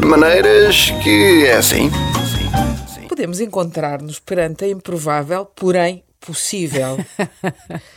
De 0.00 0.06
maneiras 0.06 0.90
que 1.02 1.44
é 1.44 1.56
assim. 1.56 1.90
Podemos 3.06 3.38
encontrar-nos 3.38 4.18
perante 4.18 4.64
a 4.64 4.68
improvável, 4.68 5.44
porém 5.44 6.02
possível. 6.18 6.96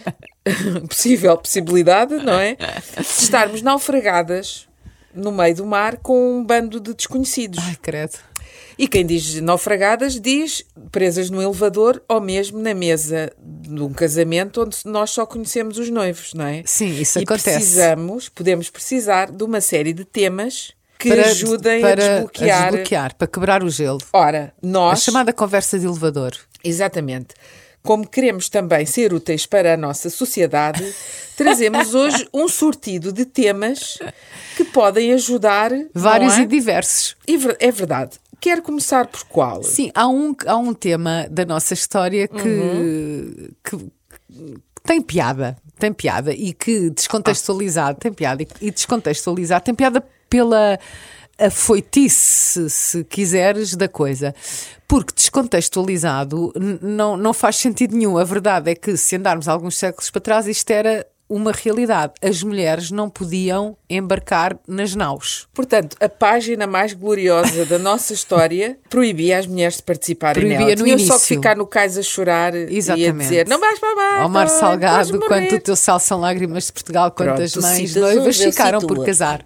possível 0.90 1.38
possibilidade, 1.38 2.16
não 2.18 2.38
é? 2.38 2.56
De 2.56 3.02
estarmos 3.02 3.62
naufragadas 3.62 4.68
no 5.14 5.32
meio 5.32 5.56
do 5.56 5.66
mar 5.66 5.96
com 5.96 6.40
um 6.40 6.44
bando 6.44 6.78
de 6.82 6.94
desconhecidos. 6.94 7.64
Ai, 7.64 7.78
credo. 7.82 8.18
E 8.78 8.86
quem 8.86 9.06
diz 9.06 9.40
naufragadas 9.40 10.20
diz 10.20 10.66
presas 10.92 11.30
no 11.30 11.42
elevador 11.42 12.04
ou 12.10 12.20
mesmo 12.20 12.60
na 12.60 12.74
mesa 12.74 13.32
de 13.40 13.82
um 13.82 13.94
casamento 13.94 14.62
onde 14.62 14.78
nós 14.86 15.12
só 15.12 15.26
conhecemos 15.26 15.78
os 15.78 15.90
noivos, 15.90 16.34
não 16.34 16.46
é? 16.46 16.64
Sim, 16.66 17.00
isso 17.00 17.20
e 17.20 17.24
acontece. 17.24 17.52
precisamos, 17.52 18.28
podemos 18.28 18.70
precisar 18.70 19.32
de 19.32 19.44
uma 19.44 19.62
série 19.62 19.94
de 19.94 20.04
temas 20.04 20.74
que 21.04 21.10
Para- 21.10 21.30
ajudem 21.30 21.82
para 21.82 21.92
a 21.92 21.96
desbloquear. 22.14 22.62
desbloquear, 22.72 23.16
para 23.16 23.28
quebrar 23.28 23.64
o 23.64 23.70
gelo. 23.70 24.00
Ora, 24.14 24.54
A 24.62 24.66
nós, 24.68 25.04
chamada 25.04 25.34
conversa 25.34 25.78
de 25.78 25.86
elevador. 25.86 26.32
exatamente, 26.64 27.36
como 27.82 28.08
queremos 28.08 28.48
também 28.48 28.86
ser 28.86 29.14
úteis 29.14 29.46
para 29.46 29.74
a 29.74 29.78
nossa 29.78 30.10
sociedade, 30.10 30.82
trazemos 31.36 31.94
hoje 31.94 32.26
um 32.34 32.48
sortido 32.48 33.12
de 33.12 33.26
temas 33.26 34.00
que 34.56 34.64
podem 34.64 35.12
ajudar. 35.14 35.72
Vários 35.94 36.36
é? 36.38 36.42
e 36.42 36.46
diversos. 36.46 37.16
Ver- 37.28 37.58
É 37.60 37.72
verdade. 37.72 38.12
Quer 38.40 38.62
começar 38.62 39.08
por 39.08 39.24
qual? 39.26 39.64
Sim, 39.64 39.90
há 39.96 40.08
um, 40.08 40.36
há 40.46 40.56
um 40.58 40.74
tema 40.74 41.28
da 41.30 41.46
nossa 41.46 41.74
história 41.74 42.28
que, 42.28 42.36
Uhum. 42.48 43.48
que, 43.64 43.78
que 43.78 44.82
tem 44.84 45.02
piada. 45.02 45.58
Tem 45.80 45.92
piada 45.92 46.34
e 46.34 46.54
que 46.54 46.90
descontextualizado, 46.92 48.00
tem 48.00 48.14
piada 48.14 48.44
e, 48.44 48.48
e 48.62 48.72
descontextualizado, 48.72 49.66
tem 49.66 49.74
piada 49.76 50.02
pela 50.34 50.80
afoitice, 51.38 52.68
se 52.68 53.04
quiseres, 53.04 53.76
da 53.76 53.88
coisa. 53.88 54.34
Porque 54.88 55.14
descontextualizado 55.16 56.52
não, 56.82 57.16
não 57.16 57.34
faz 57.34 57.58
sentido 57.58 57.96
nenhum. 57.96 58.18
A 58.18 58.24
verdade 58.24 58.72
é 58.72 58.76
que, 58.76 58.98
se 58.98 59.16
andarmos 59.16 59.48
alguns 59.48 59.78
séculos 59.78 60.10
para 60.10 60.22
trás, 60.22 60.48
isto 60.48 60.72
era 60.72 61.06
uma 61.30 61.52
realidade. 61.52 62.14
As 62.22 62.42
mulheres 62.44 62.90
não 62.92 63.10
podiam 63.10 63.78
embarcar 63.90 64.58
nas 64.68 64.94
naus. 64.96 65.48
Portanto, 65.54 65.96
a 66.00 66.10
página 66.10 66.66
mais 66.68 66.94
gloriosa 66.94 67.64
da 67.66 67.78
nossa 67.80 68.14
história 68.14 68.78
proibia 68.90 69.38
as 69.40 69.46
mulheres 69.48 69.78
de 69.78 69.84
participarem 69.84 70.42
Proibia 70.44 70.66
nela. 70.68 70.76
no 70.80 70.84
Tinham 70.84 70.98
só 71.00 71.06
que 71.06 71.12
início. 71.14 71.36
ficar 71.36 71.56
no 71.56 71.66
cais 71.68 71.98
a 71.98 72.02
chorar 72.04 72.54
e 72.56 72.66
a 72.66 72.72
Exatamente. 72.72 73.18
dizer 73.20 73.48
não 73.48 73.60
vais 73.60 73.80
baixo, 73.80 74.22
Ao 74.24 74.30
Mar 74.30 74.50
Salgado, 74.50 75.14
morrer." 75.14 75.28
quanto 75.28 75.56
o 75.56 75.60
teu 75.60 75.76
sal 75.76 76.00
são 76.00 76.20
lágrimas 76.20 76.66
de 76.66 76.74
Portugal, 76.74 77.10
quantas 77.12 77.54
Pronto, 77.54 77.68
mães 77.68 77.96
noivas 77.96 78.38
ficaram 78.38 78.80
por 78.82 79.04
casar. 79.06 79.44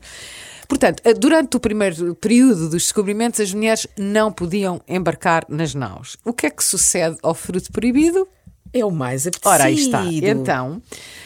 Portanto, 0.67 1.01
eh, 1.05 1.13
durante 1.13 1.55
o 1.55 1.59
primeiro 1.59 2.13
período 2.15 2.69
dos 2.69 2.83
descobrimentos, 2.83 3.39
as 3.39 3.53
mulheres 3.53 3.87
não 3.97 4.31
podiam 4.31 4.81
embarcar 4.87 5.45
nas 5.47 5.73
naus. 5.73 6.17
O 6.25 6.33
que 6.33 6.45
é 6.45 6.49
que 6.49 6.63
sucede 6.63 7.17
ao 7.23 7.33
fruto 7.33 7.71
proibido? 7.71 8.27
É 8.73 8.83
o 8.83 8.91
mais 8.91 9.25
apetecido. 9.25 9.49
Ora, 9.53 9.63
aí 9.63 9.75
está. 9.79 10.03
Então, 10.05 10.81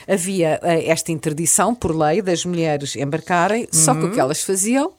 havia 0.07 0.59
eh, 0.61 0.87
esta 0.89 1.11
interdição 1.11 1.73
por 1.73 1.95
lei 1.95 2.21
das 2.21 2.45
mulheres 2.45 2.95
embarcarem, 2.95 3.67
só 3.71 3.95
que 3.95 4.05
o 4.05 4.11
que 4.11 4.19
elas 4.19 4.43
faziam? 4.43 4.93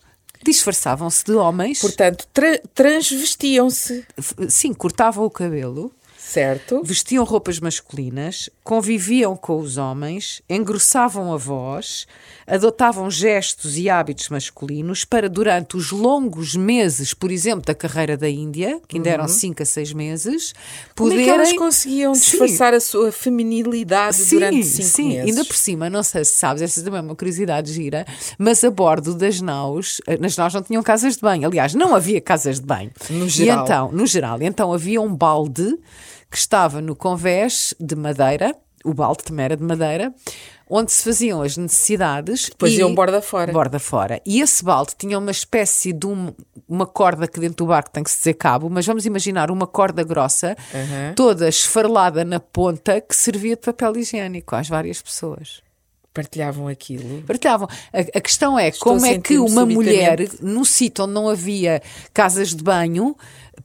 Disfarçavam-se 0.45 1.25
de 1.25 1.33
homens, 1.35 1.79
Portanto, 1.79 2.27
tra- 2.35 2.61
transvestiam-se, 2.75 4.05
sim, 4.49 4.73
cortavam 4.75 5.25
o 5.25 5.31
cabelo, 5.31 5.93
certo? 6.25 6.83
vestiam 6.85 7.25
roupas 7.25 7.59
masculinas, 7.61 8.49
conviviam 8.65 9.37
com 9.37 9.59
os 9.59 9.77
homens, 9.77 10.41
engrossavam 10.49 11.33
a 11.33 11.37
voz, 11.37 12.07
adotavam 12.47 13.11
gestos 13.11 13.77
e 13.77 13.91
hábitos 13.91 14.29
masculinos 14.29 15.05
para, 15.05 15.29
durante 15.29 15.77
os 15.77 15.91
longos 15.91 16.55
meses, 16.55 17.13
por 17.13 17.31
exemplo, 17.31 17.65
da 17.67 17.75
carreira 17.75 18.17
da 18.17 18.29
Índia, 18.29 18.81
que 18.89 18.97
ainda 18.97 19.11
eram 19.11 19.29
5 19.29 19.63
a 19.63 19.67
6 19.67 19.93
meses, 19.93 20.53
Como 20.97 21.11
poderem. 21.11 21.23
é 21.23 21.25
que 21.25 21.31
elas 21.31 21.53
conseguiam 21.55 22.15
Sim. 22.15 22.21
disfarçar 22.21 22.73
a 22.75 22.81
sua 22.81 23.11
feminilidade 23.13 24.17
Sim, 24.17 24.37
durante 24.37 24.65
cinco 24.65 24.89
sim, 24.89 25.09
meses? 25.09 25.25
ainda 25.29 25.45
por 25.45 25.57
cima, 25.57 25.91
não 25.91 26.03
sei 26.03 26.25
se 26.25 26.37
sabes, 26.37 26.63
essa 26.63 26.83
também 26.83 26.99
é 27.01 27.03
uma 27.03 27.17
curiosidade 27.17 27.73
gira, 27.73 28.07
mas 28.39 28.63
a 28.65 28.71
bordo 28.71 29.15
das 29.15 29.41
naus, 29.41 30.01
eh, 30.07 30.17
nas 30.19 30.37
naus 30.37 30.55
não 30.55 30.63
tinham 30.63 30.83
casas 30.83 31.15
de 31.17 31.21
banho, 31.21 31.47
aliás, 31.47 31.75
não 31.75 31.95
havia 31.95 32.21
casas 32.21 32.61
de 32.61 32.67
banho. 32.67 32.91
No 33.11 33.27
E 33.27 33.29
geral. 33.29 33.65
então, 33.65 33.93
no 33.93 34.07
geral, 34.07 34.39
então 34.43 34.73
havia 34.73 35.01
um 35.01 35.15
balde 35.15 35.77
que 36.33 36.39
estava 36.39 36.81
no 36.81 36.97
convés 36.97 37.75
de 37.79 37.95
madeira, 37.95 38.57
o 38.85 38.93
balde 38.95 39.23
também 39.23 39.45
era 39.45 39.57
de 39.57 39.63
madeira, 39.63 40.13
onde 40.69 40.91
se 40.91 41.05
faziam 41.05 41.43
as 41.43 41.57
necessidades. 41.59 42.49
Depois 42.49 42.73
e- 42.73 42.79
iam 42.79 42.95
borda 42.95 43.21
fora. 43.21 43.53
Borda 43.53 43.79
fora. 43.79 44.21
E 44.27 44.41
esse 44.41 44.65
balde 44.65 44.95
tinha 44.99 45.19
uma 45.19 45.31
espécie 45.31 45.93
de 45.93 46.07
um- 46.07 46.33
uma 46.67 46.87
corda 46.87 47.29
que 47.29 47.39
dentro 47.39 47.57
do 47.59 47.67
barco 47.67 47.91
tem 47.91 48.03
que 48.03 48.11
se 48.11 48.17
dizer 48.19 48.35
cabo, 48.35 48.71
mas 48.71 48.87
vamos 48.87 49.05
imaginar 49.05 49.51
uma 49.51 49.67
corda 49.67 50.03
grossa, 50.03 50.57
Uhum. 50.75 51.15
toda 51.15 51.47
esfarelada 51.49 52.25
na 52.25 52.41
ponta, 52.41 53.01
que 53.01 53.15
servia 53.15 53.55
de 53.55 53.61
papel 53.63 53.99
higiênico 53.99 54.57
às 54.57 54.69
várias 54.69 55.01
pessoas. 55.03 55.61
Partilhavam 56.13 56.69
aquilo. 56.69 57.23
Partilhavam. 57.23 57.69
A, 57.93 58.19
a 58.19 58.21
questão 58.21 58.59
é 58.59 58.69
Estou 58.69 58.93
como 58.95 59.07
é 59.07 59.19
que 59.19 59.39
uma 59.39 59.65
mulher, 59.65 60.29
num 60.41 60.65
sítio 60.65 61.05
onde 61.05 61.15
não 61.15 61.29
havia 61.29 61.81
casas 62.13 62.55
de 62.55 62.63
banho, 62.63 63.17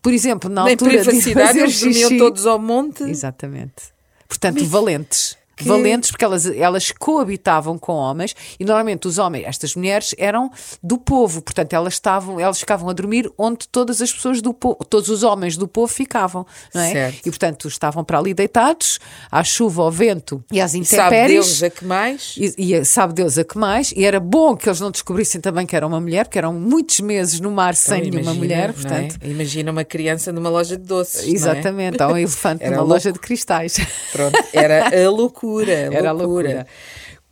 por 0.02 0.14
exemplo, 0.14 0.50
na 0.50 0.64
Nem 0.64 0.74
altura 0.74 0.92
de 0.92 1.04
privacidade, 1.04 1.48
fazer 1.48 1.60
eles 1.62 1.80
dormiam 1.80 2.18
todos 2.18 2.46
ao 2.46 2.60
monte. 2.60 3.04
Exatamente. 3.04 3.96
Portanto, 4.28 4.64
valentes. 4.66 5.38
Que- 5.58 5.68
Valentes, 5.68 6.12
porque 6.12 6.24
elas, 6.24 6.46
elas 6.46 6.92
coabitavam 6.92 7.78
com 7.78 7.94
homens 7.94 8.36
e 8.60 8.64
normalmente 8.64 9.08
os 9.08 9.18
homens, 9.18 9.46
estas 9.46 9.76
mulheres, 9.76 10.14
eram 10.18 10.52
do 10.84 10.98
povo, 10.98 11.42
portanto, 11.42 11.74
elas 11.74 11.94
estavam, 11.94 12.40
elas 12.40 12.60
ficavam 12.60 12.88
a 12.90 12.94
dormir 12.94 13.30
onde 13.38 13.68
todas 13.68 14.02
as 14.02 14.12
pessoas 14.14 14.42
do 14.42 14.54
povo, 14.54 14.78
todos 14.90 15.10
os 15.10 15.24
homens 15.24 15.58
do 15.58 15.68
povo 15.68 15.92
ficavam, 15.92 16.46
não 16.74 16.82
é? 16.82 16.92
Certo. 16.92 17.20
E 17.28 17.30
portanto 17.32 17.68
estavam 17.68 18.04
para 18.04 18.20
ali 18.20 18.34
deitados, 18.34 19.00
à 19.32 19.44
chuva, 19.44 19.82
ao 19.82 19.92
vento 19.92 20.44
e 20.52 20.62
às 20.62 20.72
Sabe 20.72 20.84
intempéries. 20.84 21.46
Deus 21.60 21.64
a 21.64 21.70
que 21.72 21.86
mais? 21.86 22.36
E, 22.38 22.54
e 22.76 22.86
sabe 22.86 23.14
Deus 23.14 23.38
a 23.40 23.44
que 23.44 23.58
mais, 23.58 23.92
e 23.96 24.06
era 24.06 24.20
bom 24.20 24.56
que 24.56 24.70
eles 24.70 24.80
não 24.80 24.92
descobrissem 24.92 25.42
também 25.42 25.66
que 25.66 25.76
era 25.76 25.88
uma 25.88 26.00
mulher, 26.00 26.26
porque 26.26 26.38
eram 26.38 26.54
muitos 26.54 27.00
meses 27.00 27.40
no 27.40 27.50
mar 27.50 27.74
sem 27.76 27.98
Então, 28.00 28.12
nenhuma 28.12 28.32
imagina, 28.32 28.40
mulher, 28.46 28.70
é? 28.70 28.74
portanto. 28.74 29.16
Imagina 29.24 29.72
uma 29.72 29.84
criança 29.84 30.32
numa 30.32 30.50
loja 30.50 30.78
de 30.78 30.84
doces. 30.84 31.24
é? 31.24 31.30
Exatamente, 31.30 32.02
há 32.02 32.08
um 32.08 32.16
elefante 32.18 32.64
numa 32.70 32.78
louco. 32.78 32.94
loja 32.94 33.12
de 33.12 33.20
cristais. 33.20 33.78
Pronto, 34.12 34.38
era 34.54 34.88
a 35.06 35.10
loucura. 35.10 35.47
a 35.48 35.72
Era 35.94 36.10
a 36.10 36.12
loucura. 36.12 36.48
loucura. 36.50 36.68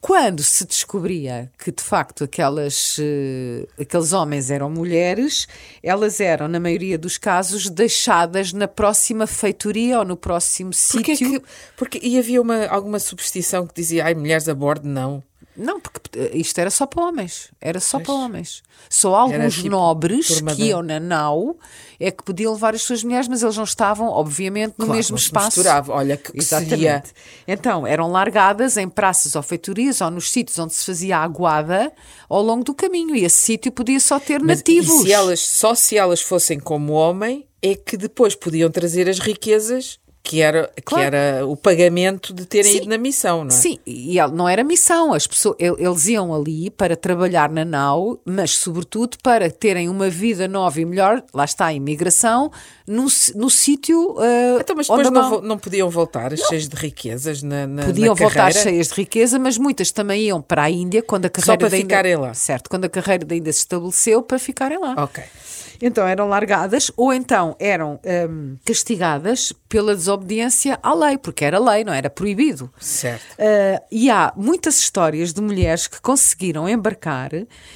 Quando 0.02 0.44
se 0.44 0.68
descobria 0.68 1.52
que 1.58 1.72
de 1.72 1.81
facto 1.81 2.26
aquelas, 2.26 2.98
eh, 3.00 3.66
aqueles 3.81 4.14
homens 4.14 4.52
eram 4.52 4.70
mulheres, 4.70 5.48
elas 5.81 6.20
eram, 6.20 6.48
na 6.48 6.59
maioria 6.59 6.96
dos 6.96 7.18
casos, 7.18 7.72
deixadas 7.72 8.53
na 8.53 8.68
próxima 8.68 9.26
feitoria 9.26 9.98
ou 9.98 10.06
no 10.06 10.16
próximo 10.16 10.70
Porquê 10.92 11.16
sítio. 11.16 11.42
que, 11.42 11.42
porque, 11.76 12.00
e 12.03 12.20
havia 12.20 12.40
uma, 12.40 12.68
alguma 12.68 13.00
superstição 13.00 13.66
que 13.66 13.74
dizia, 13.74 14.06
ai, 14.06 14.14
mulheres 14.14 14.47
a 14.47 14.53
bordo, 14.53 14.88
não. 14.88 15.24
Não, 15.57 15.79
porque 15.79 15.99
eh, 16.19 16.31
isto 16.33 16.57
era 16.59 16.69
só 16.69 16.85
para 16.85 17.03
homens. 17.05 17.49
Era 17.61 17.79
só 17.79 17.99
para 17.99 18.13
homens. 18.13 18.61
Só 18.89 19.16
alguns 19.16 19.55
tipo 19.55 19.69
nobres 19.69 20.41
que 20.41 20.63
iam 20.66 20.83
na 20.83 20.99
nau 20.99 21.57
é 21.99 22.11
que 22.11 22.23
podiam 22.23 22.53
levar 22.53 22.75
as 22.75 22.81
suas 22.81 23.03
mulheres, 23.03 23.27
mas 23.27 23.41
eles 23.41 23.55
não 23.55 23.63
estavam, 23.63 24.07
obviamente, 24.07 24.75
no 24.77 24.85
Claro, 24.85 24.93
mesmo 24.93 25.16
espaço. 25.16 25.59
misturava. 25.59 25.93
Olha, 25.93 26.17
que, 26.17 26.31
que 26.31 26.38
Exatamente. 26.39 26.69
seria... 26.69 27.03
Então, 27.47 27.88
eram 27.88 28.11
largadas 28.11 28.75
em 28.77 28.89
praças 28.89 29.35
ou 29.35 29.41
feitorias 29.41 30.01
ou 30.01 30.11
nos 30.11 30.29
sítios 30.29 30.59
onde 30.59 30.73
se 30.73 30.85
fazia 30.85 31.17
a 31.17 31.23
aguada 31.23 31.91
ao 32.27 32.41
longo 32.41 32.63
do 32.63 32.73
caminho. 32.73 33.16
E 33.16 33.23
esse 33.23 33.37
sítio 33.37 33.72
podia 33.72 33.99
só 33.99 34.19
ter 34.19 34.41
Mas, 34.41 34.57
nativos. 34.57 35.01
E 35.01 35.03
se 35.03 35.11
elas, 35.11 35.39
só 35.39 35.73
se 35.73 35.97
elas 35.97 36.22
fossem 36.22 36.59
como 36.59 36.93
homem, 36.93 37.47
é 37.61 37.75
que 37.75 37.95
depois 37.97 38.35
podiam 38.35 38.69
trazer 38.69 39.09
as 39.09 39.19
riquezas 39.19 39.99
que 40.28 40.41
era, 40.41 40.72
Claro. 40.84 41.12
que 41.12 41.16
era 41.16 41.46
o 41.46 41.56
pagamento 41.56 42.34
de 42.34 42.47
terem 42.47 42.72
Sim. 42.72 42.78
ido 42.80 42.90
na 42.90 42.97
missão, 42.97 43.41
não 43.44 43.47
é? 43.47 43.52
Sim, 43.52 43.78
e 43.86 44.16
não 44.34 44.50
era 44.50 44.63
missão. 44.63 45.13
As 45.13 45.28
pessoas, 45.28 45.56
el- 45.59 45.78
eles 45.78 46.08
iam 46.08 46.34
ali 46.34 46.72
para 46.72 46.96
trabalhar 46.96 47.47
na 47.52 47.63
nau, 47.63 48.19
mas 48.25 48.58
sobretudo 48.58 49.18
para 49.22 49.52
terem 49.52 49.88
uma 49.88 50.09
vida 50.09 50.47
nova 50.47 50.82
e 50.82 50.85
melhor, 50.85 51.23
lá 51.32 51.46
está 51.46 51.67
a 51.67 51.73
imigração, 51.73 52.52
no, 52.88 53.05
no 53.35 53.49
sítio 53.52 54.16
eh, 54.20 54.58
Então, 54.61 54.76
mas 54.76 54.88
depois 54.88 55.11
não, 55.11 55.41
não 55.41 55.58
podiam 55.59 55.90
voltar 55.91 56.35
cheias 56.35 56.67
de 56.67 56.76
riquezas 56.76 57.44
na, 57.44 57.67
na 57.67 57.85
Podiam 57.85 58.16
na 58.16 58.20
voltar 58.20 58.52
cheias 58.52 58.88
de 58.88 58.94
riqueza, 58.96 59.38
mas 59.38 59.58
muitas 59.59 59.91
também 59.91 60.23
iam 60.23 60.41
para 60.41 60.64
a 60.64 60.70
Índia 60.72 61.03
quando 61.03 61.26
a 61.26 61.29
carreira 61.29 61.58
para 61.59 61.70
da 61.70 61.78
Índia- 61.78 61.85
ficarem 61.97 62.16
lá. 62.16 62.34
Certo, 62.34 62.67
quando 62.70 62.85
a 62.85 62.90
carreira 62.90 63.23
da 63.26 63.35
Índia 63.35 63.53
se 63.53 63.59
estabeleceu 63.59 64.23
para 64.23 64.40
ficarem 64.40 64.79
lá. 64.79 64.96
Ok. 64.97 65.23
Então 65.82 66.08
eram 66.08 66.29
largadas 66.29 66.90
ou 66.96 67.14
então 67.14 67.53
eram 67.59 67.99
hum, 68.29 68.55
castigadas 68.64 69.52
pela 69.75 69.93
desobediência 69.93 70.79
à 70.81 70.93
lei, 70.93 71.17
porque 71.17 71.43
era 71.43 71.59
lei, 71.59 71.83
não 71.83 71.91
era 71.91 72.09
proibido. 72.09 72.72
Certo. 72.79 73.22
Uh, 73.33 73.83
e 73.91 74.09
há 74.09 74.31
muitas 74.33 74.79
histórias 74.79 75.33
de 75.33 75.41
mulheres 75.41 75.85
que 75.85 75.99
conseguiram 75.99 76.69
embarcar 76.69 77.31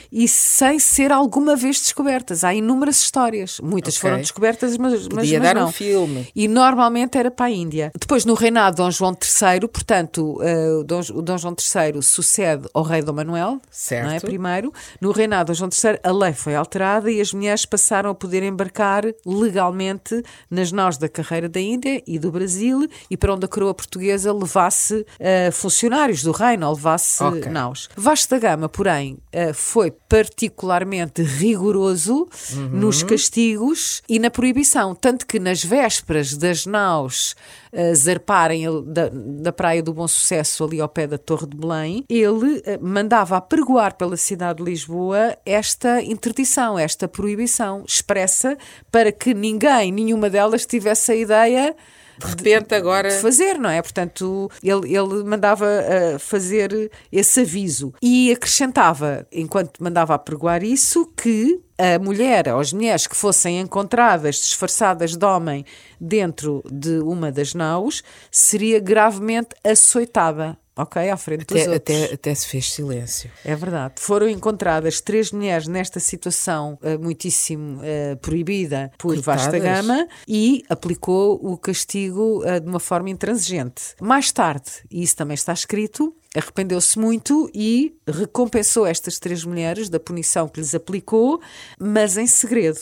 e 0.09 0.25
sem 0.25 0.79
ser 0.79 1.11
alguma 1.11 1.57
vez 1.57 1.77
descobertas. 1.81 2.45
Há 2.45 2.53
inúmeras 2.53 3.01
histórias. 3.01 3.59
Muitas 3.59 3.97
Ok. 3.97 4.09
foram 4.09 4.21
descobertas, 4.21 4.77
mas, 4.77 4.93
mas, 4.93 5.07
Podia 5.09 5.39
mas 5.39 5.47
dar 5.49 5.55
não. 5.55 5.67
um 5.67 5.71
filme. 5.73 6.25
E 6.33 6.47
normalmente 6.47 7.17
era 7.17 7.29
para 7.29 7.47
a 7.47 7.51
Índia. 7.51 7.91
Depois, 7.99 8.23
no 8.23 8.33
reinado 8.33 8.77
de 8.77 8.81
Dom 8.81 8.91
João 8.91 9.11
III, 9.11 9.67
portanto, 9.67 10.37
uh, 10.41 10.79
o 10.79 10.83
Dom, 10.85 11.01
o 11.15 11.21
Dom 11.21 11.37
João 11.37 11.53
III 11.53 12.01
sucede 12.01 12.65
ao 12.73 12.81
rei 12.81 13.01
Dom 13.01 13.11
Manuel, 13.11 13.59
Certo. 13.69 14.05
não 14.07 14.13
é? 14.13 14.21
primeiro. 14.21 14.71
No 15.01 15.11
reinado 15.11 15.51
de 15.51 15.59
Dom 15.59 15.69
João 15.69 15.93
III, 15.93 15.99
a 16.01 16.11
lei 16.13 16.31
foi 16.31 16.55
alterada 16.55 17.11
e 17.11 17.19
as 17.19 17.33
mulheres 17.33 17.65
passaram 17.65 18.09
a 18.11 18.15
poder 18.15 18.41
embarcar 18.41 19.03
legalmente 19.25 20.23
nas 20.49 20.71
naus 20.71 20.97
da 20.97 21.09
carreira 21.09 21.49
da 21.49 21.59
Índia 21.59 21.88
e 22.05 22.17
do 22.19 22.31
Brasil 22.31 22.87
e 23.09 23.17
para 23.17 23.33
onde 23.33 23.45
a 23.45 23.47
coroa 23.47 23.73
portuguesa 23.73 24.33
levasse 24.33 24.95
uh, 24.95 25.51
funcionários 25.51 26.23
do 26.23 26.31
reino, 26.31 26.67
ou 26.67 26.73
levasse 26.75 27.23
Ok. 27.23 27.51
naus. 27.51 27.89
Vasco 27.95 28.29
da 28.31 28.39
Gama, 28.39 28.69
porém, 28.69 29.17
uh, 29.33 29.53
foi 29.53 29.91
particularmente 29.91 31.21
rigoroso 31.21 32.27
nos 32.71 33.03
castigos 33.03 34.01
e 34.07 34.19
na 34.19 34.29
proibição, 34.29 34.95
tanto 34.95 35.25
que 35.25 35.39
nas 35.39 35.63
vésperas 35.63 36.35
das 36.35 36.65
naus 36.65 37.35
uh, 37.73 37.95
zarparem 37.95 38.65
da, 38.85 39.09
da 39.09 39.51
Praia 39.51 39.81
do 39.81 39.93
Bom 39.93 40.07
Sucesso, 40.07 40.63
ali 40.63 40.79
ao 40.79 40.89
pé 40.89 41.07
da 41.07 41.17
Torre 41.17 41.47
de 41.47 41.57
Belém, 41.57 42.03
ele 42.09 42.59
uh, 42.59 42.63
mandava 42.81 43.37
apregoar 43.37 43.95
pela 43.95 44.17
cidade 44.17 44.63
de 44.63 44.69
Lisboa 44.69 45.37
esta 45.45 46.01
interdição, 46.01 46.77
esta 46.77 47.07
proibição 47.07 47.83
expressa 47.87 48.57
para 48.91 49.11
que 49.11 49.33
ninguém, 49.33 49.91
nenhuma 49.91 50.29
delas, 50.29 50.65
tivesse 50.65 51.11
a 51.11 51.15
ideia 51.15 51.75
De 52.19 52.27
repente, 52.27 52.75
agora. 52.75 53.09
de 53.09 53.15
fazer, 53.15 53.57
não 53.57 53.69
é? 53.69 53.81
Portanto, 53.81 54.49
ele, 54.63 54.95
ele 54.95 55.23
mandava 55.23 55.65
ah, 55.65 56.19
fazer 56.19 56.91
esse 57.11 57.41
aviso 57.41 57.93
e 58.01 58.31
acrescentava, 58.31 59.25
enquanto 59.31 59.81
mandava 59.81 60.13
apregoar 60.13 60.63
isso, 60.63 61.05
que 61.15 61.59
a 61.77 61.97
mulher, 61.97 62.49
ou 62.49 62.59
as 62.59 62.73
mulheres 62.73 63.07
que 63.07 63.15
fossem 63.15 63.61
encontradas 63.61 64.35
disfarçadas 64.35 65.15
de 65.15 65.25
homem 65.25 65.65
dentro 65.99 66.61
de 66.69 66.99
uma 66.99 67.31
das 67.31 67.53
naus, 67.53 68.03
seria 68.29 68.79
gravemente 68.79 69.55
açoitada. 69.63 70.57
Ok? 70.81 71.09
À 71.09 71.17
frente 71.17 71.45
dos 71.45 71.61
Até, 71.61 71.71
outros. 71.71 71.97
até, 72.03 72.13
até 72.13 72.35
se 72.35 72.47
fez 72.47 72.71
silêncio. 72.71 73.29
É 73.43 73.53
verdade. 73.53 73.95
Foram 73.97 74.29
encontradas 74.29 75.01
três 75.01 75.29
mulheres 75.29 75.67
nesta 75.67 75.99
situação 75.99 76.79
eh, 76.81 76.97
muitíssimo 76.97 77.81
eh, 77.83 78.15
proibida 78.15 78.89
por 78.97 79.13
Coitadas. 79.13 79.25
Vasta 79.43 79.59
Gama 79.59 80.07
e 80.25 80.63
aplicou 80.69 81.35
o 81.43 81.57
castigo 81.57 82.41
eh, 82.45 82.61
de 82.61 82.67
uma 82.69 82.79
forma 82.79 83.09
intransigente. 83.09 83.93
Mais 83.99 84.31
tarde, 84.31 84.71
e 84.89 85.03
isso 85.03 85.17
também 85.17 85.35
está 85.35 85.51
escrito, 85.51 86.15
arrependeu-se 86.33 86.97
muito 86.97 87.49
e 87.53 87.93
recompensou 88.07 88.85
estas 88.85 89.19
três 89.19 89.43
mulheres 89.43 89.89
da 89.89 89.99
punição 89.99 90.47
que 90.47 90.61
lhes 90.61 90.73
aplicou, 90.73 91.41
mas 91.77 92.15
em 92.15 92.25
segredo. 92.25 92.79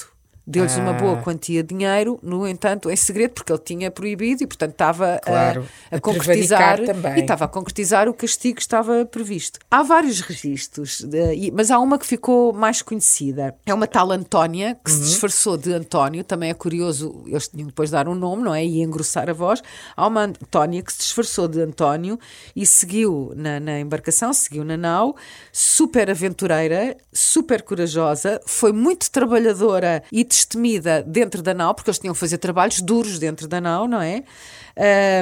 Deu-lhes 0.49 0.77
uma 0.77 0.91
Ah. 0.91 0.93
boa 0.93 1.17
quantia 1.17 1.61
de 1.61 1.75
dinheiro, 1.75 2.17
no 2.23 2.47
entanto, 2.47 2.89
em 2.89 2.95
segredo, 2.95 3.31
porque 3.31 3.51
ele 3.51 3.59
tinha 3.59 3.91
proibido 3.91 4.43
e, 4.43 4.47
portanto, 4.47 4.71
estava 4.71 5.15
a- 5.15 5.19
Claro, 5.19 5.67
a, 5.91 5.97
a 5.97 5.99
concretizar 5.99 6.79
e 7.17 7.19
estava 7.19 7.43
a 7.45 7.47
concretizar 7.49 8.07
o 8.07 8.13
castigo 8.13 8.55
que 8.55 8.61
estava 8.61 9.05
previsto. 9.05 9.59
Há 9.69 9.83
vários 9.83 10.21
registros, 10.21 11.01
de- 11.01 11.51
mas 11.51 11.69
há 11.69 11.77
uma 11.79 11.99
que 11.99 12.05
ficou 12.07 12.53
mais 12.53 12.81
conhecida. 12.81 13.53
É 13.65 13.73
uma 13.73 13.87
tal 13.87 14.09
Antónia, 14.11 14.77
que 14.83 14.89
se 14.89 15.01
disfarçou 15.01 15.57
de 15.57 15.73
António, 15.73 16.23
também 16.23 16.49
é 16.49 16.53
curioso, 16.53 17.23
eles 17.27 17.49
tinham 17.49 17.67
depois 17.67 17.89
de 17.89 17.93
dar 17.93 18.07
um 18.07 18.15
nome, 18.15 18.43
não 18.43 18.55
é? 18.55 18.65
E 18.65 18.81
engrossar 18.81 19.29
a 19.29 19.33
voz. 19.33 19.61
Há 19.97 20.07
uma 20.07 20.21
Antónia 20.23 20.81
que 20.81 20.93
se 20.93 20.99
disfarçou 20.99 21.47
de 21.49 21.59
António 21.61 22.17
e 22.55 22.65
seguiu 22.65 23.33
na, 23.35 23.59
na 23.59 23.79
embarcação, 23.81 24.31
seguiu 24.31 24.63
na 24.63 24.77
nau, 24.77 25.15
super 25.51 26.09
aventureira, 26.09 26.95
super 27.11 27.61
corajosa, 27.63 28.39
foi 28.45 28.71
muito 28.71 29.11
trabalhadora 29.11 30.03
e 30.11 30.23
destemida 30.37 31.03
dentro 31.03 31.41
da 31.41 31.53
nau, 31.53 31.73
porque 31.73 31.89
eles 31.89 31.99
tinham 31.99 32.13
que 32.13 32.19
fazer 32.19 32.37
trabalhos 32.37 32.81
duros 32.81 33.17
dentro 33.17 33.47
da 33.47 33.59
nau, 33.59 33.87
não 33.87 34.01
é? 34.01 34.23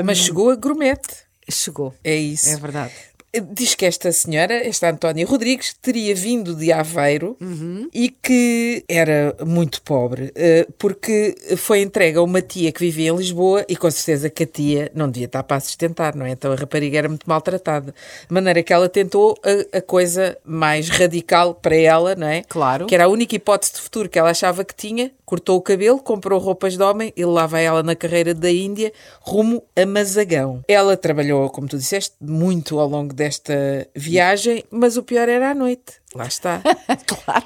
Mas 0.04 0.18
chegou 0.18 0.50
a 0.50 0.56
grumete. 0.56 1.26
chegou. 1.50 1.94
É 2.04 2.16
isso. 2.16 2.50
É 2.50 2.58
verdade. 2.58 2.94
Diz 3.42 3.76
que 3.76 3.86
esta 3.86 4.12
senhora, 4.12 4.54
esta 4.54 4.90
Antónia 4.90 5.26
Rodrigues, 5.26 5.76
teria 5.82 6.14
vindo 6.16 6.56
de 6.56 6.72
Aveiro 6.72 7.36
Uhum. 7.42 7.90
e 7.94 8.10
que 8.10 8.84
era 8.88 9.36
muito 9.46 9.82
pobre, 9.82 10.32
eh, 10.36 10.68
porque 10.78 11.36
foi 11.58 11.82
entregue 11.82 12.18
a 12.18 12.22
uma 12.22 12.42
tia 12.42 12.72
que 12.72 12.80
vivia 12.80 13.10
em 13.12 13.16
Lisboa 13.16 13.66
e 13.68 13.76
com 13.76 13.90
certeza 13.92 14.30
que 14.30 14.44
a 14.44 14.48
tia 14.48 14.92
não 14.94 15.10
devia 15.10 15.26
estar 15.26 15.44
para 15.44 15.58
a 15.58 15.60
sustentar, 15.60 16.16
não 16.16 16.26
é? 16.26 16.32
Então 16.32 16.52
a 16.52 16.56
rapariga 16.56 16.98
era 16.98 17.10
muito 17.10 17.28
maltratada. 17.28 17.94
De 18.28 18.34
maneira 18.34 18.62
que 18.64 18.74
ela 18.74 18.88
tentou 18.90 19.38
a, 19.44 19.78
a 19.78 19.82
coisa 19.82 20.38
mais 20.44 20.90
radical 20.90 21.54
para 21.56 21.76
ela, 21.76 22.16
não 22.16 22.28
é? 22.28 22.44
Claro. 22.44 22.86
Que 22.86 22.96
era 22.96 23.06
a 23.06 23.08
única 23.08 23.36
hipótese 23.36 23.74
de 23.74 23.82
futuro 23.82 24.10
que 24.10 24.18
ela 24.20 24.30
achava 24.30 24.64
que 24.64 24.76
tinha. 24.76 25.12
Cortou 25.26 25.58
o 25.58 25.62
cabelo, 25.62 25.98
comprou 26.00 26.40
roupas 26.40 26.78
de 26.78 26.84
homem 26.84 27.12
e 27.18 27.26
lá 27.26 27.48
vai 27.48 27.66
ela 27.66 27.82
na 27.82 27.96
carreira 27.96 28.34
da 28.34 28.52
Índia 28.52 28.94
rumo 29.22 29.64
a 29.76 29.86
Mazagão. 29.86 30.64
Ela 30.68 30.96
trabalhou, 30.96 31.50
como 31.50 31.68
tu 31.68 31.78
disseste, 31.78 32.16
muito 32.22 32.80
ao 32.80 32.88
longo 32.88 33.14
desta 33.14 33.88
viagem, 33.96 34.64
mas 34.70 34.98
o 34.98 35.04
pior 35.04 35.28
era 35.28 35.52
à 35.52 35.56
noite. 35.56 35.94
Lá 36.14 36.26
está. 36.28 36.62
claro. 37.08 37.46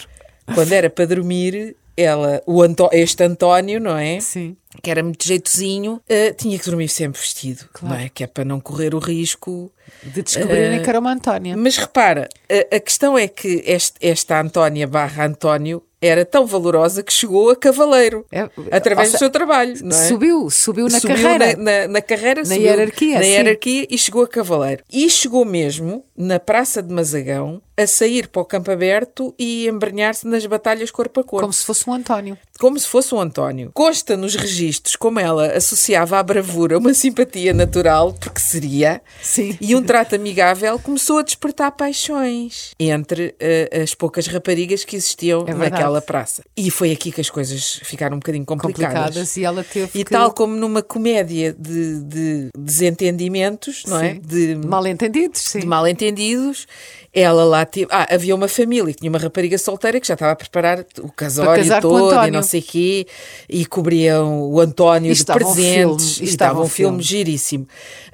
Quando 0.54 0.74
era 0.74 0.90
para 0.90 1.06
dormir, 1.06 1.76
ela, 1.96 2.42
o 2.46 2.62
Antó- 2.62 2.90
este 2.92 3.24
António, 3.24 3.80
não 3.80 3.98
é? 3.98 4.20
Sim. 4.20 4.58
Que 4.84 4.92
era 4.92 5.02
muito 5.04 5.26
jeitozinho, 5.26 6.02
eh, 6.08 6.32
tinha 6.34 6.58
que 6.60 6.66
dormir 6.66 6.88
sempre 6.90 7.20
vestido, 7.20 7.66
não 7.82 7.96
é? 7.96 8.10
Que 8.10 8.24
é 8.24 8.28
para 8.28 8.46
não 8.46 8.60
correr 8.60 8.94
o 8.96 9.00
risco 9.00 9.72
De 10.04 10.22
descobrirem 10.22 10.82
que 10.82 10.90
era 10.90 11.00
uma 11.00 11.12
Antónia. 11.12 11.56
mas 11.58 11.76
repara, 11.78 12.30
a, 12.72 12.76
a 12.76 12.80
questão 12.80 13.18
é 13.18 13.28
que 13.28 13.64
este- 13.66 13.98
esta 14.02 14.40
Antónia 14.40 14.88
barra 14.88 15.26
António 15.26 15.84
era 16.02 16.24
tão 16.26 16.46
valorosa 16.46 17.04
que 17.04 17.12
chegou 17.12 17.50
a 17.50 17.56
cavaleiro 17.56 18.26
É, 18.32 18.50
através 18.72 19.10
ou 19.10 19.12
do 19.12 19.16
se- 19.16 19.20
seu 19.20 19.30
trabalho, 19.30 19.74
é? 19.74 19.92
Subiu, 20.08 20.50
subiu 20.50 20.88
na 20.88 21.00
Subiu 21.00 21.16
carreira. 21.16 21.56
Na, 21.58 21.64
na- 21.64 21.88
na 21.88 22.02
carreira, 22.02 22.42
Na 22.42 22.46
subiu 22.46 22.62
hierarquia, 22.64 23.16
na 23.18 23.24
sim. 23.24 23.30
hierarquia 23.32 23.88
e 23.90 23.98
chegou 23.98 24.24
a 24.24 24.28
cavaleiro. 24.28 24.84
E 24.92 25.10
chegou 25.10 25.44
mesmo 25.46 26.04
na 26.16 26.40
Praça 26.40 26.82
de 26.82 26.94
Mazagão 26.94 27.62
a 27.78 27.88
sair 27.88 28.28
para 28.28 28.42
o 28.42 28.46
campo 28.46 28.70
aberto 28.72 29.34
e 29.40 29.66
embrenhar-se 29.68 30.28
nas 30.28 30.46
batalhas 30.46 30.92
corpo 30.92 31.22
a 31.22 31.24
corpo 31.24 31.42
Como 31.46 31.54
se 31.54 31.64
fosse 31.66 31.90
um 31.90 31.94
António. 31.94 32.38
como 32.60 32.78
se 32.78 32.86
fosse 32.86 33.16
um 33.16 33.22
António. 33.22 33.72
Consta 33.74 34.18
nos 34.18 34.36
registros 34.36 34.98
como 34.98 35.18
ela 35.18 35.48
associava 35.54 36.20
à 36.20 36.24
bravura 36.24 36.78
uma 36.78 36.94
simpatia 36.94 37.54
natural, 37.54 38.14
porque 38.20 38.42
seria, 38.42 39.02
Sim. 39.22 39.58
e 39.62 39.74
um 39.78 39.82
trato 39.82 40.14
amigável 40.16 40.78
começou 40.84 41.20
a 41.20 41.22
despertar 41.22 41.72
paixões 41.72 42.72
entre 42.78 43.34
eh, 43.40 43.82
as 43.82 43.94
poucas 43.96 44.28
raparigas 44.28 44.84
que 44.84 44.96
existiam 44.98 45.42
É 45.48 45.54
verdade. 45.54 45.70
Praça. 46.00 46.44
E 46.56 46.70
foi 46.70 46.92
aqui 46.92 47.12
que 47.12 47.20
as 47.20 47.30
coisas 47.30 47.80
ficaram 47.84 48.18
um 48.18 48.20
bocadinho 48.20 48.46
complicadas. 48.46 48.94
Complicadas. 48.98 49.38
E 49.38 49.44
ela 49.44 49.64
teve 49.64 49.90
E 50.00 50.04
que... 50.06 50.12
tal 50.12 50.32
como 50.32 50.56
numa 50.56 50.84
comédia 50.84 51.56
de, 51.58 52.02
de 52.04 52.50
desentendimentos, 52.56 53.84
não 53.88 54.00
é? 54.00 54.14
Sim. 54.14 54.22
De, 54.24 54.56
Mal 54.68 54.86
entendidos, 54.88 55.42
sim. 55.42 55.60
de 55.60 55.66
mal-entendidos, 55.66 56.68
ela 57.14 57.44
lá 57.44 57.66
teve. 57.66 57.88
Ah, 57.92 58.08
havia 58.14 58.36
uma 58.36 58.48
família 58.48 58.94
que 58.94 59.00
tinha 59.00 59.10
uma 59.10 59.18
rapariga 59.20 59.58
solteira 59.58 60.00
que 60.00 60.08
já 60.08 60.14
estava 60.14 60.32
a 60.34 60.36
preparar 60.36 60.86
o 61.02 61.12
casório 61.12 61.64
o 61.78 61.82
todo 61.82 62.28
e 62.28 62.32
não 62.32 62.44
sei 62.44 62.62
quê, 62.62 63.08
e 63.50 63.66
cobriam 63.66 64.44
o 64.44 64.60
António 64.60 65.12
E 65.12 65.16
de 65.16 65.22
um 65.22 65.26
presentes. 65.34 66.14
filme, 66.16 66.30
e 66.30 66.32
estava 66.32 66.60
um 66.60 66.64
um 66.64 66.68
filme 66.68 66.98
filme. 66.98 67.04
giríssimo. 67.04 67.68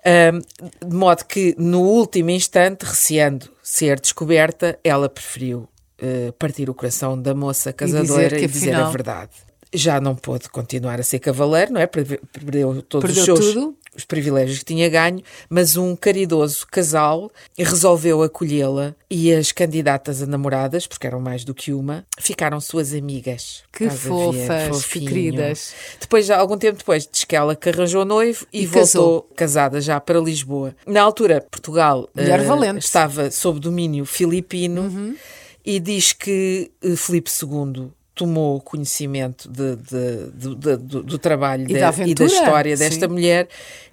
Ahm, 0.06 0.40
de 0.88 0.96
modo 0.96 1.26
que, 1.26 1.56
no 1.58 1.82
último 1.82 2.30
instante, 2.30 2.84
receando 2.84 3.50
ser 3.62 4.00
descoberta, 4.00 4.78
ela 4.84 5.10
preferiu 5.10 5.68
eh, 6.00 6.32
partir 6.38 6.70
o 6.70 6.74
coração 6.74 7.20
da 7.22 7.34
moça 7.34 7.72
casadora 7.74 8.30
que, 8.36 8.46
e 8.46 8.48
dizer, 8.48 8.72
a 8.72 8.78
afinal- 8.78 8.92
verdade. 8.92 9.32
Já 9.74 10.00
não 10.00 10.16
pôde 10.16 10.48
continuar 10.50 11.00
a 11.02 11.04
ser 11.04 11.20
cavaleiro, 11.20 11.74
não 11.74 11.82
é? 11.82 11.86
Perde- 11.88 12.22
Perdeu 12.32 12.82
todos 12.84 13.14
Perdeu 13.14 13.34
os 13.34 13.40
seus 13.40 13.54
tudo. 13.54 13.76
os 13.98 14.06
privilégios 14.06 14.60
que 14.60 14.66
tinha 14.66 14.88
ganho, 14.88 15.22
mas 15.50 15.76
um 15.76 15.98
caridoso 15.98 16.66
casal 16.72 17.30
resolveu 17.58 18.24
acolhê-la 18.24 18.96
e 19.10 19.34
as 19.34 19.52
candidatas 19.52 20.22
a 20.22 20.26
namoradas, 20.26 20.88
porque 20.88 21.06
eram 21.06 21.20
mais 21.20 21.44
do 21.44 21.54
que 21.54 21.74
uma, 21.74 22.06
ficaram 22.18 22.62
suas 22.62 22.94
amigas. 22.94 23.64
Que 23.74 23.86
Estás 23.86 24.06
a 24.06 24.08
fofas, 24.08 24.86
que 24.86 25.00
queridas. 25.02 25.74
Depois, 26.00 26.26
já, 26.26 26.38
algum 26.38 26.58
tempo 26.58 26.78
depois, 26.78 27.06
diz 27.12 27.26
que 27.26 27.36
ela 27.36 27.54
que 27.54 27.68
arranjou 27.68 28.06
noivo 28.06 28.46
e, 28.54 28.62
E 28.62 28.66
voltou 28.68 28.82
casou. 29.22 29.22
casada 29.36 29.82
já 29.82 30.00
para 30.00 30.20
Lisboa. 30.22 30.74
Na 30.88 31.02
altura, 31.02 31.42
Portugal. 31.52 32.08
Uhum. 32.16 32.78
estava 32.78 33.30
sob 33.30 33.60
domínio 33.60 34.06
filipino 34.06 35.16
e 35.66 35.80
diz 35.80 36.14
que 36.14 36.72
eh, 36.84 36.96
Filipe 36.96 37.30
II 37.32 37.92
tomou 38.14 38.62
conhecimento 38.62 39.50
de- 39.50 39.76
de- 39.76 40.32
do- 40.32 40.56
de- 40.56 40.78
do, 40.78 41.18
trabalho 41.20 41.64
E 41.70 41.74
da 41.74 41.94
e 42.06 42.14
da 42.16 42.26
história 42.26 42.78
desta 42.78 43.08
sim. 43.08 43.12
mulher 43.12 43.50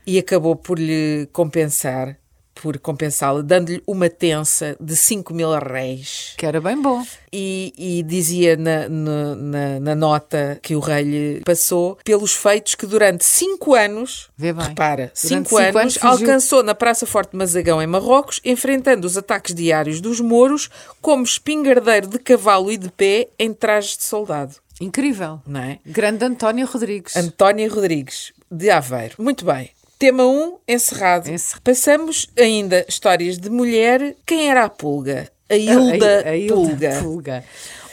e 0.06 0.18
acabou 0.18 0.54
por 0.54 0.78
lhe 0.78 1.28
compensar 1.32 2.16
por 2.62 2.78
compensá-la, 2.78 3.42
dando-lhe 3.42 3.82
uma 3.84 4.08
tensa 4.08 4.76
de 4.80 4.94
5 4.94 5.34
mil 5.34 5.50
réis. 5.58 6.34
Que 6.36 6.46
era 6.46 6.60
bem 6.60 6.80
bom. 6.80 7.04
E, 7.32 7.72
e 7.76 8.02
dizia 8.04 8.56
na, 8.56 8.88
na, 8.88 9.80
na, 9.80 9.94
nota 9.96 10.60
que 10.62 10.76
o 10.76 10.80
rei 10.80 11.02
lhe 11.02 11.40
passou 11.44 11.98
pelos 12.04 12.34
feitos 12.34 12.76
que 12.76 12.86
durante 12.86 13.24
5 13.24 13.74
anos, 13.74 14.30
Vê 14.36 14.52
bem. 14.52 14.68
repara, 14.68 15.10
Durante 15.22 15.48
5 15.48 15.48
cinco 15.48 15.56
anos, 15.58 15.74
anos 15.76 15.98
alcançou 16.04 16.62
na 16.62 16.74
Praça 16.74 17.04
Forte 17.04 17.32
de 17.32 17.38
Mazagão, 17.38 17.82
em 17.82 17.86
Marrocos, 17.86 18.40
enfrentando 18.44 19.06
os 19.06 19.16
ataques 19.16 19.54
diários 19.54 20.00
dos 20.00 20.20
mouros 20.20 20.70
como 21.00 21.24
espingardeiro 21.24 22.06
de 22.06 22.18
cavalo 22.20 22.70
e 22.70 22.76
de 22.76 22.90
pé 22.90 23.28
em 23.38 23.52
trajes 23.52 23.96
de 23.96 24.04
soldado. 24.04 24.54
Incrível. 24.80 25.40
Não 25.44 25.60
é? 25.60 25.80
Grande 25.84 26.24
António 26.24 26.66
Rodrigues. 26.66 27.16
Antónia 27.16 27.68
Rodrigues, 27.68 28.32
de 28.48 28.70
Aveiro. 28.70 29.16
Muito 29.18 29.44
bem. 29.44 29.70
Tema 30.02 30.26
1, 30.26 30.58
encerrado. 30.66 31.30
Encerra- 31.30 31.60
Passamos 31.62 32.26
ainda 32.36 32.84
histórias 32.88 33.38
de 33.38 33.48
mulher. 33.48 34.16
Quem 34.26 34.50
era 34.50 34.64
a 34.64 34.68
pulga? 34.68 35.30
A 35.48 35.54
Hilda, 35.56 36.22
A- 36.26 36.30
a 36.30 36.36
Hilda 36.36 36.54
Pulga. 36.56 36.98
Pulga. 37.00 37.44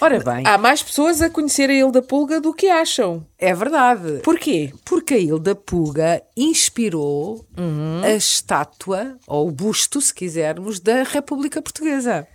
Ora 0.01 0.19
bem, 0.19 0.43
Há 0.47 0.57
mais 0.57 0.81
pessoas 0.81 1.21
a 1.21 1.29
conhecer 1.29 1.69
a 1.69 1.73
Hilda 1.73 2.01
Pulga 2.01 2.41
do 2.41 2.51
que 2.51 2.67
acham. 2.67 3.23
é 3.37 3.53
verdade. 3.53 4.21
Porquê? 4.23 4.71
Porque 4.83 5.13
a 5.13 5.17
Hilda 5.19 5.53
Puga 5.53 6.23
inspirou 6.35 7.45
Uhum. 7.55 8.01
a 8.03 8.09
estátua, 8.09 9.15
ou 9.27 9.47
o 9.47 9.51
busto, 9.51 10.01
se 10.01 10.11
quisermos, 10.11 10.79
da 10.79 11.03
República 11.03 11.61
Portuguesa. 11.61 12.27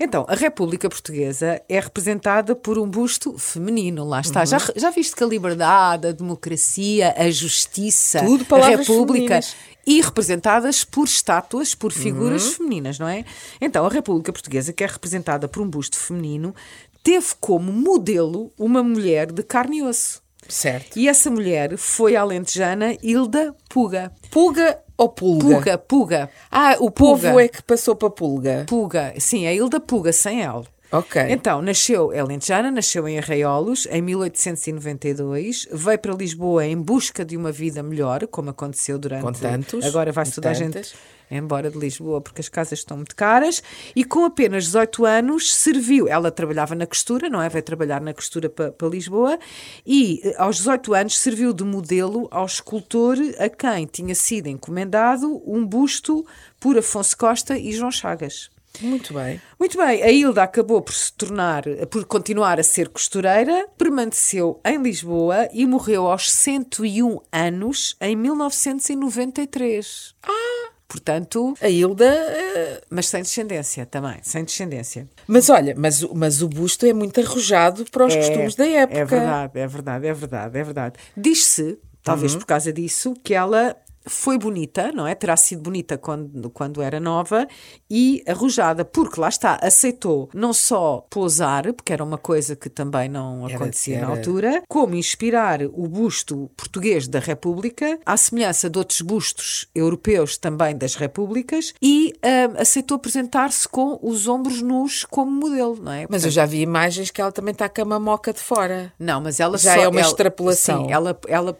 Então, 0.00 0.24
a 0.28 0.34
República 0.34 0.88
Portuguesa 0.88 1.60
é 1.68 1.80
representada 1.80 2.54
por 2.54 2.78
um 2.78 2.88
busto 2.88 3.36
feminino, 3.36 4.04
lá 4.04 4.20
está. 4.20 4.40
Uhum. 4.40 4.46
Já, 4.46 4.58
já 4.76 4.90
viste 4.90 5.16
que 5.16 5.24
a 5.24 5.26
liberdade, 5.26 6.08
a 6.08 6.12
democracia, 6.12 7.14
a 7.16 7.28
justiça, 7.30 8.20
Tudo 8.20 8.46
a 8.54 8.66
República 8.68 9.42
femininas. 9.42 9.56
e 9.86 10.00
representadas 10.00 10.84
por 10.84 11.04
estátuas, 11.04 11.74
por 11.74 11.92
figuras 11.92 12.46
Uhum. 12.46 12.52
femininas, 12.52 12.98
não 12.98 13.08
é? 13.08 13.24
Então, 13.60 13.84
a 13.84 13.88
República 13.88 14.32
Portuguesa, 14.32 14.72
que 14.72 14.84
é 14.84 14.86
representada 14.86 15.48
por 15.48 15.62
um 15.62 15.68
busto 15.68 15.96
feminino, 15.98 16.54
teve 17.02 17.28
como 17.40 17.72
modelo 17.72 18.52
uma 18.58 18.82
mulher 18.82 19.32
de 19.32 19.42
carne 19.42 19.78
e 19.78 19.82
osso. 19.82 20.22
Certo. 20.48 20.96
E 20.98 21.08
essa 21.08 21.30
mulher 21.30 21.76
foi 21.76 22.14
a 22.16 22.22
alentejana 22.22 22.96
Hilda 23.02 23.54
Puga. 23.68 24.12
Pulga 24.30 24.78
ou 24.98 25.08
Pulga? 25.08 25.46
Puga, 25.46 25.78
Puga. 25.78 26.30
Ah, 26.50 26.76
o 26.80 26.90
povo 26.90 27.38
é 27.38 27.46
que 27.46 27.62
passou 27.62 27.94
para 27.94 28.10
Pulga. 28.10 28.64
Puga. 28.66 29.14
Sim, 29.18 29.46
a 29.46 29.54
Hilda 29.54 29.78
Puga, 29.78 30.12
sem 30.12 30.42
L. 30.42 30.64
Ok. 30.90 31.22
Então, 31.28 31.62
nasceu 31.62 32.12
é 32.12 32.18
alentejana, 32.18 32.70
nasceu 32.70 33.06
em 33.06 33.18
Arraiolos 33.18 33.86
em 33.90 34.00
1892, 34.02 35.68
veio 35.70 35.98
para 35.98 36.14
Lisboa 36.14 36.66
em 36.66 36.80
busca 36.80 37.24
de 37.24 37.36
uma 37.36 37.52
vida 37.52 37.82
melhor, 37.82 38.26
como 38.26 38.50
aconteceu 38.50 38.98
durante... 38.98 39.22
Com 39.22 39.32
tantos, 39.32 39.84
Agora 39.84 40.10
vai-se 40.10 40.32
com 40.32 40.34
toda 40.36 40.50
a 40.50 40.54
gente 40.54 40.94
embora 41.30 41.70
de 41.70 41.78
Lisboa 41.78 42.20
porque 42.20 42.40
as 42.40 42.48
casas 42.48 42.78
estão 42.78 42.96
muito 42.96 43.16
caras 43.16 43.62
e 43.94 44.04
com 44.04 44.24
apenas 44.24 44.64
18 44.64 45.04
anos 45.04 45.54
serviu, 45.54 46.08
ela 46.08 46.30
trabalhava 46.30 46.74
na 46.74 46.86
costura, 46.86 47.28
não 47.28 47.42
é? 47.42 47.48
Veio 47.48 47.64
trabalhar 47.64 48.00
na 48.00 48.14
costura 48.14 48.48
para 48.48 48.72
para 48.72 48.88
Lisboa 48.88 49.38
e 49.86 50.20
eh, 50.24 50.34
aos 50.38 50.56
18 50.56 50.94
anos 50.94 51.18
serviu 51.18 51.52
de 51.52 51.64
modelo 51.64 52.28
ao 52.30 52.46
escultor 52.46 53.16
a 53.38 53.48
quem 53.48 53.86
tinha 53.86 54.14
sido 54.14 54.48
encomendado 54.48 55.42
um 55.46 55.66
busto 55.66 56.24
por 56.60 56.78
Afonso 56.78 57.16
Costa 57.16 57.58
e 57.58 57.72
João 57.72 57.90
Chagas. 57.90 58.50
Muito 58.80 59.12
bem. 59.12 59.40
Muito 59.58 59.76
bem, 59.76 60.02
a 60.02 60.10
Hilda 60.10 60.44
acabou 60.44 60.80
por 60.80 60.94
se 60.94 61.12
tornar, 61.12 61.64
por 61.90 62.04
continuar 62.04 62.60
a 62.60 62.62
ser 62.62 62.88
costureira, 62.88 63.66
permaneceu 63.76 64.60
em 64.64 64.80
Lisboa 64.80 65.48
e 65.52 65.66
morreu 65.66 66.06
aos 66.06 66.30
101 66.30 67.18
anos 67.32 67.96
em 68.00 68.14
1993. 68.14 70.14
Ah! 70.22 70.47
Portanto, 70.88 71.54
A 71.60 71.68
Hilda. 71.68 72.06
eh, 72.06 72.80
mas 72.88 73.06
sem 73.08 73.20
descendência 73.22 73.84
também, 73.84 74.16
sem 74.22 74.42
descendência. 74.42 75.06
Mas 75.26 75.50
olha, 75.50 75.74
mas, 75.76 76.02
o- 76.02 76.14
mas 76.14 76.40
o 76.40 76.48
busto 76.48 76.86
é 76.86 76.94
muito 76.94 77.20
arrojado 77.20 77.84
para 77.90 78.06
os 78.06 78.16
costumes 78.16 78.54
da 78.54 78.66
época. 78.66 78.98
É 78.98 79.04
verdade, 79.04 79.58
é 79.60 79.66
verdade, 79.66 80.06
é 80.06 80.14
verdade, 80.14 80.58
é 80.58 80.64
verdade. 80.64 80.94
Diz-se, 81.14 81.78
talvez 82.02 82.32
Uhum. 82.32 82.38
por 82.38 82.46
causa 82.46 82.72
disso, 82.72 83.14
que 83.22 83.34
ela 83.34 83.76
foi 84.08 84.38
bonita, 84.38 84.90
não 84.92 85.06
é? 85.06 85.14
Terá 85.14 85.36
sido 85.36 85.62
bonita 85.62 85.96
quando, 85.98 86.50
quando 86.50 86.82
era 86.82 86.98
nova 87.00 87.46
e 87.90 88.22
arrojada, 88.26 88.84
porque 88.84 89.20
lá 89.20 89.28
está, 89.28 89.58
aceitou 89.62 90.28
não 90.34 90.52
só 90.52 91.06
pousar, 91.10 91.72
porque 91.72 91.92
era 91.92 92.02
uma 92.02 92.18
coisa 92.18 92.56
que 92.56 92.68
também 92.68 93.08
não 93.08 93.46
Era- 93.46 93.56
acontecia 93.56 94.00
na 94.00 94.06
era- 94.06 94.16
altura, 94.18 94.62
como 94.68 94.94
inspirar 94.94 95.60
o 95.62 95.86
busto 95.88 96.50
português 96.56 97.06
da 97.08 97.18
República, 97.18 97.98
à 98.04 98.16
semelhança 98.16 98.68
de 98.68 98.78
outros 98.78 99.00
bustos 99.00 99.66
europeus 99.74 100.36
também 100.36 100.76
das 100.76 100.94
repúblicas, 100.94 101.72
e 101.82 102.12
ah, 102.22 102.60
aceitou 102.62 102.96
apresentar-se 102.96 103.68
com 103.68 103.98
os 104.02 104.26
ombros 104.26 104.62
nus 104.62 105.04
como 105.04 105.30
modelo, 105.30 105.76
não 105.80 105.92
é? 105.92 106.06
Mas 106.08 106.24
eu 106.24 106.30
já 106.30 106.44
vi 106.46 106.60
imagens 106.60 107.10
que 107.10 107.20
ela 107.20 107.32
também 107.32 107.52
está 107.52 107.68
com 107.68 107.82
a 107.82 107.84
mamoca 107.84 108.32
de 108.32 108.40
fora. 108.40 108.92
Não, 108.98 109.20
mas 109.20 109.40
ela 109.40 109.56
Já 109.58 109.74
só, 109.74 109.80
é 109.82 109.88
uma 109.88 110.00
ela- 110.00 110.08
extrapolação. 110.08 110.86
Sim, 110.86 110.92
ela, 110.92 111.18
ela 111.26 111.52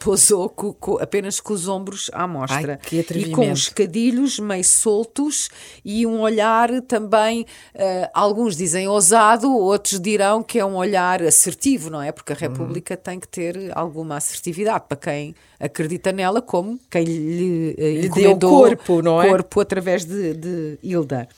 co- 0.55 0.75
co- 0.75 0.99
apenas 1.01 1.41
com 1.41 1.53
os 1.53 1.69
ombros 1.69 2.11
à 2.13 2.27
mostra. 2.39 2.79
Ai, 2.83 3.05
e 3.17 3.31
com 3.33 3.53
os 3.53 3.69
cadilhos 3.69 4.39
meio 4.39 4.65
soltos 4.65 5.49
e 5.85 6.07
um 6.07 6.21
olhar 6.21 6.81
também, 6.83 7.45
eh, 7.75 8.11
alguns 8.15 8.57
dizem 8.57 8.89
ousado, 8.89 9.53
outros 9.55 10.01
dirão 10.01 10.43
que 10.43 10.59
é 10.59 10.65
um 10.65 10.77
olhar 10.77 11.23
assertivo, 11.23 11.91
não 11.91 12.01
é? 12.03 12.11
Porque 12.13 12.33
a 12.33 12.37
Uhum. 12.37 12.41
República 12.43 12.97
tem 12.97 13.19
que 13.21 13.29
ter 13.29 13.71
alguma 13.75 14.17
assertividade 14.17 14.85
para 14.89 14.97
quem 14.97 15.35
acredita 15.61 16.13
nela, 16.13 16.41
como 16.43 16.79
quem 16.91 17.05
lhe, 17.05 17.75
eh, 17.79 17.91
Lhe 18.03 18.09
deu 18.11 18.39
corpo, 18.39 19.03
não 19.03 19.21
é? 19.23 19.29
corpo 19.29 19.61
através 19.61 20.05
de, 20.05 20.35
de 20.35 20.79
Hilda. 20.83 21.29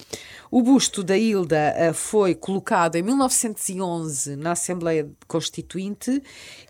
O 0.51 0.63
busto 0.63 1.03
da 1.05 1.17
Hilda 1.17 1.73
eh, 1.77 1.93
foi 1.93 2.35
colocado 2.35 2.97
em 2.97 3.03
1911 3.03 4.37
na 4.37 4.53
Assembleia 4.53 5.09
Constituinte 5.29 6.23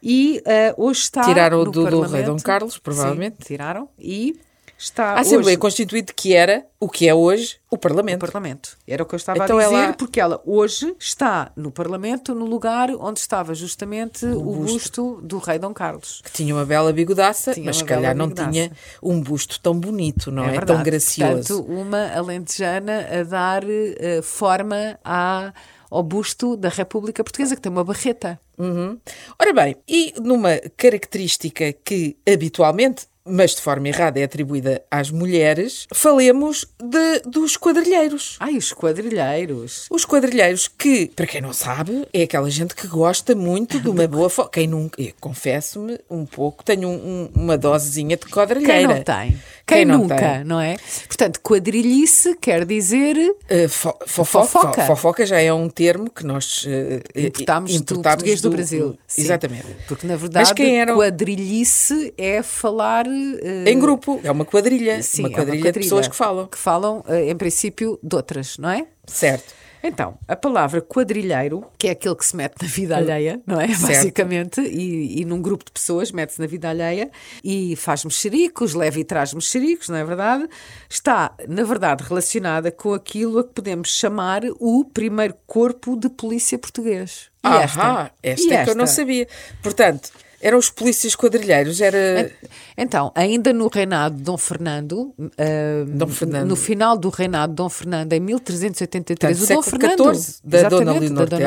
e 0.02 0.42
eh, 0.44 0.74
hoje 0.76 1.00
está 1.00 1.22
Tiraram 1.22 1.64
no 1.64 1.70
do- 1.70 1.88
do 1.88 2.00
rei. 2.02 2.22
Dom 2.22 2.36
Carlos, 2.36 2.76
provavelmente. 2.78 3.36
Sim, 3.40 3.44
tiraram 3.44 3.88
e 3.98 4.38
está 4.80 5.12
A 5.12 5.20
Assembleia 5.20 5.48
hoje 5.54 5.58
Constituinte 5.58 6.14
que 6.14 6.34
era 6.34 6.64
o 6.80 6.88
que 6.88 7.06
é 7.08 7.14
hoje 7.14 7.58
o 7.70 7.76
Parlamento. 7.76 8.20
Parlamento. 8.20 8.76
Era 8.88 9.02
o 9.02 9.06
que 9.06 9.14
eu 9.14 9.18
estava 9.18 9.44
Então 9.44 9.58
a 9.58 9.62
dizer, 9.64 9.74
ela- 9.74 9.92
porque 9.92 10.18
ela 10.18 10.40
hoje 10.46 10.94
está 10.98 11.52
no 11.54 11.70
Parlamento, 11.70 12.34
no 12.34 12.46
lugar 12.46 12.90
onde 12.98 13.20
estava 13.20 13.54
justamente 13.54 14.24
o, 14.26 14.40
busto. 14.56 15.20
do 15.22 15.38
rei 15.38 15.58
Dom 15.58 15.72
Carlos. 15.74 16.20
Que 16.24 16.32
tinha 16.32 16.54
uma 16.54 16.64
bela 16.64 16.92
bigodaça, 16.92 17.52
Tinha 17.52 17.66
mas 17.66 17.76
se 17.76 17.84
calhar 17.84 18.16
não 18.16 18.28
bigodaça. 18.28 18.50
tinha 18.50 18.72
um 19.02 19.20
busto 19.20 19.60
tão 19.60 19.78
bonito, 19.78 20.30
não 20.32 20.44
é? 20.44 20.50
verdade. 20.52 20.72
Tão 20.72 20.82
gracioso. 20.82 21.56
Portanto, 21.62 21.72
uma 21.80 22.10
alentejana 22.16 23.06
a 23.20 23.22
dar 23.22 23.62
eh, 23.68 24.20
forma 24.22 24.98
à, 25.04 25.52
ao 25.90 26.02
busto 26.02 26.56
da 26.56 26.68
República 26.70 27.22
Portuguesa, 27.22 27.54
que 27.54 27.60
tem 27.62 27.70
uma 27.70 27.84
barreta. 27.84 28.40
Uhum. 28.58 28.98
Ora 29.38 29.52
bem, 29.52 29.76
e 29.88 30.12
numa 30.20 30.58
característica 30.76 31.72
que 31.72 32.16
habitualmente, 32.30 33.06
mas 33.24 33.54
de 33.54 33.60
forma 33.62 33.88
errada, 33.88 34.18
é 34.18 34.24
atribuída 34.24 34.82
às 34.90 35.10
mulheres, 35.10 35.86
falemos 35.94 36.66
de, 36.82 37.20
dos 37.28 37.56
quadrilheiros. 37.56 38.36
Ai, 38.40 38.56
os 38.56 38.72
quadrilheiros. 38.72 39.86
Os 39.90 40.04
quadrilheiros 40.04 40.68
que, 40.68 41.06
para 41.14 41.26
quem 41.26 41.40
não 41.40 41.52
sabe, 41.52 42.06
é 42.12 42.22
aquela 42.22 42.50
gente 42.50 42.74
que 42.74 42.86
gosta 42.86 43.34
muito 43.34 43.78
de 43.80 43.88
uma 43.88 44.06
boa 44.08 44.28
foto. 44.30 44.50
Quem 44.50 44.66
nunca, 44.66 45.02
confesso-me 45.20 45.98
um 46.10 46.24
pouco, 46.24 46.64
tenho 46.64 46.88
um- 46.88 47.28
um- 47.34 47.42
uma 47.42 47.58
dosezinha 47.58 48.16
de 48.16 48.24
Quem 48.24 48.32
quadrilheira. 48.32 48.94
não 48.96 49.02
tem? 49.02 49.38
Quem, 49.66 49.84
não 49.84 49.98
nunca, 49.98 50.16
tem? 50.16 50.44
não 50.44 50.60
é? 50.60 50.76
Portanto, 51.06 51.40
quadrilhice 51.40 52.34
quer 52.40 52.64
dizer 52.64 53.16
Uh, 53.50 53.68
fo- 53.68 53.94
fofoca. 54.06 54.46
Fofoca. 54.48 54.80
Fo- 54.82 54.86
fofoca 54.96 55.26
já 55.26 55.40
é 55.40 55.52
um 55.52 55.68
termo 55.68 56.10
que 56.10 56.24
nós 56.26 56.64
uh, 56.64 56.68
importámos, 57.14 57.70
do 57.72 57.76
importámos 57.76 58.02
português 58.16 58.40
do, 58.40 58.50
Brasil. 58.50 58.98
Sim. 59.06 59.22
Exatamente. 59.22 59.66
Porque, 59.86 60.06
na 60.06 60.16
verdade, 60.16 60.52
quem 60.54 60.80
eram? 60.80 60.96
quadrilhice 60.96 62.12
é 62.18 62.42
falar... 62.42 63.06
eh, 63.10 63.70
Em 63.70 63.78
grupo, 63.78 64.20
é 64.22 64.30
uma 64.30 64.44
quadrilha. 64.44 65.02
Sim, 65.02 65.22
uma 65.22 65.28
é 65.30 65.32
quadrilha, 65.32 65.72
de 65.72 65.80
pessoas 65.80 66.08
que 66.08 66.16
falam. 66.16 66.46
Que 66.46 66.58
falam, 66.58 67.04
eh, 67.08 67.30
em 67.30 67.36
princípio, 67.36 67.98
de 68.02 68.16
outras, 68.16 68.56
não 68.58 68.70
é? 68.70 68.86
Certo. 69.06 69.60
Então, 69.82 70.18
a 70.28 70.36
palavra 70.36 70.82
quadrilheiro, 70.82 71.64
que 71.78 71.88
é 71.88 71.92
aquele 71.92 72.14
que 72.14 72.26
se 72.26 72.36
mete 72.36 72.60
na 72.60 72.68
vida 72.68 72.96
alheia, 72.98 73.40
não 73.46 73.58
é? 73.58 73.68
Certo. 73.68 73.80
Basicamente, 73.86 74.60
e, 74.60 75.22
e 75.22 75.24
num 75.24 75.40
grupo 75.40 75.64
de 75.64 75.70
pessoas 75.72 76.12
mete-se 76.12 76.38
na 76.38 76.46
vida 76.46 76.68
alheia 76.68 77.10
e 77.42 77.74
faz 77.76 78.04
mexericos, 78.04 78.74
leva 78.74 79.00
e 79.00 79.04
traz 79.04 79.32
mexericos, 79.32 79.88
não 79.88 79.96
é 79.96 80.04
verdade? 80.04 80.46
Está, 80.86 81.34
na 81.48 81.64
verdade, 81.64 82.04
relacionada 82.04 82.70
com 82.70 82.92
aquilo 82.92 83.38
a 83.38 83.44
que 83.44 83.54
podemos 83.54 83.88
chamar 83.96 84.42
o 84.58 84.84
primeiro 84.84 85.34
corpo 85.46 85.96
de 85.96 86.10
polícia 86.10 86.58
português. 86.58 87.30
E 87.42 87.46
Ahá, 87.48 87.62
esta? 87.62 88.12
esta, 88.22 88.46
E 88.48 88.52
é 88.52 88.64
que 88.64 88.70
eu 88.70 88.74
não 88.74 88.84
esta? 88.84 88.96
sabia. 88.96 89.26
Portanto, 89.62 90.10
Eram 90.40 90.58
os 90.58 90.70
polícias 90.70 91.14
quadrilheiros, 91.14 91.80
era... 91.80 92.32
Então, 92.76 93.12
ainda 93.14 93.52
no 93.52 93.68
reinado 93.68 94.16
de 94.16 94.22
Dom 94.22 94.38
Fernando, 94.38 95.12
uh, 95.18 95.84
Dom 95.86 96.06
Fernando. 96.08 96.48
no 96.48 96.56
final 96.56 96.96
do 96.96 97.10
reinado 97.10 97.52
de 97.52 97.56
Dom 97.56 97.68
Fernando, 97.68 98.12
em 98.14 98.20
1383, 98.20 99.38
Portanto, 99.38 99.50
o 99.50 99.54
Dom 99.54 99.62
Fernando, 99.62 100.14
XIV, 100.14 100.40
da 100.44 100.68
Dona 100.68 100.92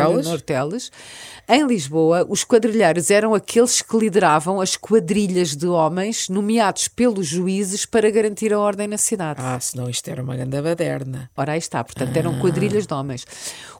Leonor 0.07 0.41
Teles. 0.41 0.91
Em 1.47 1.65
Lisboa, 1.67 2.25
os 2.29 2.43
quadrilheiros 2.45 3.11
eram 3.11 3.33
aqueles 3.33 3.81
que 3.81 3.97
lideravam 3.97 4.61
as 4.61 4.77
quadrilhas 4.77 5.53
de 5.55 5.67
homens 5.67 6.29
nomeados 6.29 6.87
pelos 6.87 7.27
juízes 7.27 7.85
para 7.85 8.09
garantir 8.09 8.53
a 8.53 8.59
ordem 8.59 8.87
na 8.87 8.97
cidade. 8.97 9.41
Ah, 9.43 9.59
senão 9.59 9.89
isto 9.89 10.07
era 10.09 10.23
uma 10.23 10.37
grande 10.37 10.61
baderna. 10.61 11.29
Ora, 11.35 11.51
aí 11.51 11.59
está, 11.59 11.83
portanto, 11.83 12.13
Ah. 12.15 12.19
eram 12.19 12.39
quadrilhas 12.39 12.87
de 12.87 12.93
homens. 12.93 13.25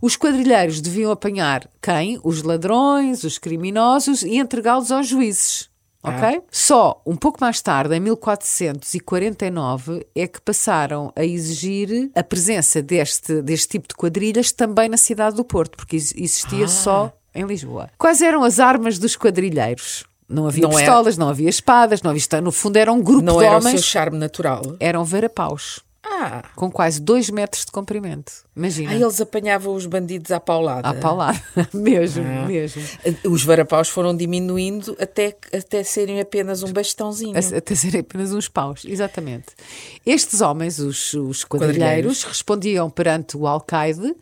Os 0.01 0.17
quadrilheiros 0.17 0.81
deviam 0.81 1.09
apanhar 1.11 1.69
quem? 1.81 2.19
Os 2.21 2.43
ladrões, 2.43 3.23
os 3.23 3.37
criminosos 3.37 4.23
e 4.23 4.35
entregá-los 4.37 4.91
aos 4.91 5.07
juízes. 5.07 5.69
Ok? 6.03 6.19
Ah. 6.21 6.41
Só 6.51 7.01
um 7.07 7.15
pouco 7.15 7.37
mais 7.39 7.61
tarde, 7.61 7.95
em 7.95 7.99
1449, 8.01 10.05
é 10.13 10.27
que 10.27 10.41
passaram 10.41 11.13
a 11.15 11.23
exigir 11.23 12.11
a 12.13 12.21
presença 12.21 12.81
deste, 12.81 13.41
deste 13.41 13.69
tipo 13.69 13.87
de 13.87 13.95
quadrilhas 13.95 14.51
também 14.51 14.89
na 14.89 14.97
cidade 14.97 15.37
do 15.37 15.45
Porto, 15.45 15.77
porque 15.77 15.95
ex- 15.95 16.13
existia 16.13 16.65
Ah. 16.65 16.67
só 16.67 17.13
em 17.35 17.45
Lisboa. 17.45 17.89
Quais 17.97 18.21
eram 18.21 18.43
as 18.43 18.59
armas 18.59 18.97
dos 18.99 19.15
quadrilheiros? 19.15 20.03
Não 20.29 20.47
havia 20.47 20.63
Não 20.63 20.71
era- 20.71 20.79
pistolas, 20.79 21.17
não 21.17 21.29
havia 21.29 21.49
espadas, 21.49 22.01
não 22.01 22.11
havia. 22.11 22.41
No 22.41 22.51
fundo, 22.51 22.77
era 22.77 22.91
um 22.91 23.01
grupo 23.01 23.21
Não 23.23 23.37
de 23.39 23.45
era 23.45 23.57
o 23.57 23.61
seu 23.61 23.69
homens. 23.69 23.85
charme 23.85 24.17
natural. 24.17 24.61
Eram 24.79 25.03
varapaus 25.03 25.81
Ah, 26.05 26.43
com 26.55 26.69
quase 26.71 26.99
2 26.99 27.29
metros 27.29 27.65
de 27.65 27.71
comprimento. 27.71 28.31
Imagina. 28.55 28.91
aí 28.91 29.01
eles 29.01 29.19
apanhavam 29.21 29.73
os 29.73 29.85
bandidos 29.85 30.31
à 30.31 30.39
paulada. 30.39 30.89
À 30.89 30.93
paulada. 30.93 31.39
mesmo, 31.73 32.23
Ah. 32.25 32.45
mesmo. 32.45 32.81
Os 33.29 33.43
varapaus 33.43 33.87
foram 33.89 34.15
diminuindo 34.15 34.95
até, 34.99 35.35
até 35.53 35.83
serem 35.83 36.19
apenas 36.19 36.61
um 36.63 36.71
bastãozinho. 36.73 37.33
Até 37.37 37.73
serem 37.75 38.01
apenas 38.01 38.33
uns 38.33 38.47
paus, 38.49 38.83
exatamente. 38.85 39.47
Estes 40.05 40.41
homens, 40.41 40.77
os, 40.79 41.13
os 41.13 41.43
quadrilheiros, 41.45 41.77
Quadrilheiros. 41.77 42.23
respondiam 42.23 42.89
perante 42.89 43.37
o 43.37 43.47
alcaide, 43.47 44.13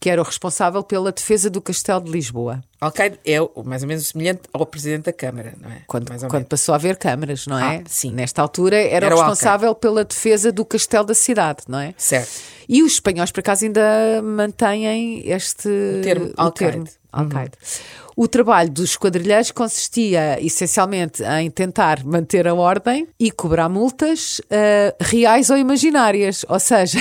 que 0.00 0.08
era 0.08 0.20
o 0.22 0.24
responsável 0.24 0.82
pela 0.82 1.10
defesa 1.10 1.50
do 1.50 1.60
Castelo 1.60 2.00
de 2.02 2.10
Lisboa. 2.10 2.62
Alcaide 2.80 3.18
é 3.24 3.40
o- 3.42 3.50
mais 3.64 3.82
ou 3.82 3.88
menos 3.88 4.06
semelhante 4.06 4.42
ao 4.52 4.64
Presidente 4.64 5.06
da 5.06 5.12
Câmara, 5.12 5.54
não 5.60 5.68
é? 5.70 5.82
Quando, 5.88 6.28
quando 6.28 6.44
passou 6.46 6.72
a 6.72 6.76
haver 6.76 6.96
câmaras, 6.96 7.46
não 7.48 7.58
é? 7.58 7.78
Ah, 7.78 7.82
sim. 7.88 8.12
Nesta 8.12 8.40
altura 8.40 8.76
era, 8.76 9.06
Era 9.06 9.16
o 9.16 9.18
o 9.18 9.20
responsável 9.22 9.74
pela 9.74 10.04
defesa 10.04 10.52
do 10.52 10.64
castelo 10.64 11.04
da 11.04 11.14
cidade, 11.14 11.62
não 11.66 11.80
é? 11.80 11.94
Certo. 11.96 12.30
E 12.68 12.82
os 12.84 12.92
espanhóis, 12.92 13.32
por 13.32 13.40
acaso, 13.40 13.64
ainda 13.64 13.82
mantêm 14.22 15.28
este 15.28 15.68
termo 16.02 16.32
alcaide. 16.36 16.72
termo, 16.72 16.88
alcaide. 17.10 17.52
O 18.14 18.26
trabalho 18.28 18.70
dos 18.70 18.96
quadrilheiros 18.96 19.50
consistia 19.52 20.38
essencialmente 20.44 21.22
em 21.22 21.50
tentar 21.50 22.04
manter 22.04 22.46
a 22.48 22.54
ordem 22.54 23.08
e 23.18 23.30
cobrar 23.30 23.68
multas 23.68 24.40
eh, 24.50 24.94
reais 25.00 25.50
ou 25.50 25.56
imaginárias. 25.56 26.44
Ou 26.48 26.58
seja, 26.60 26.98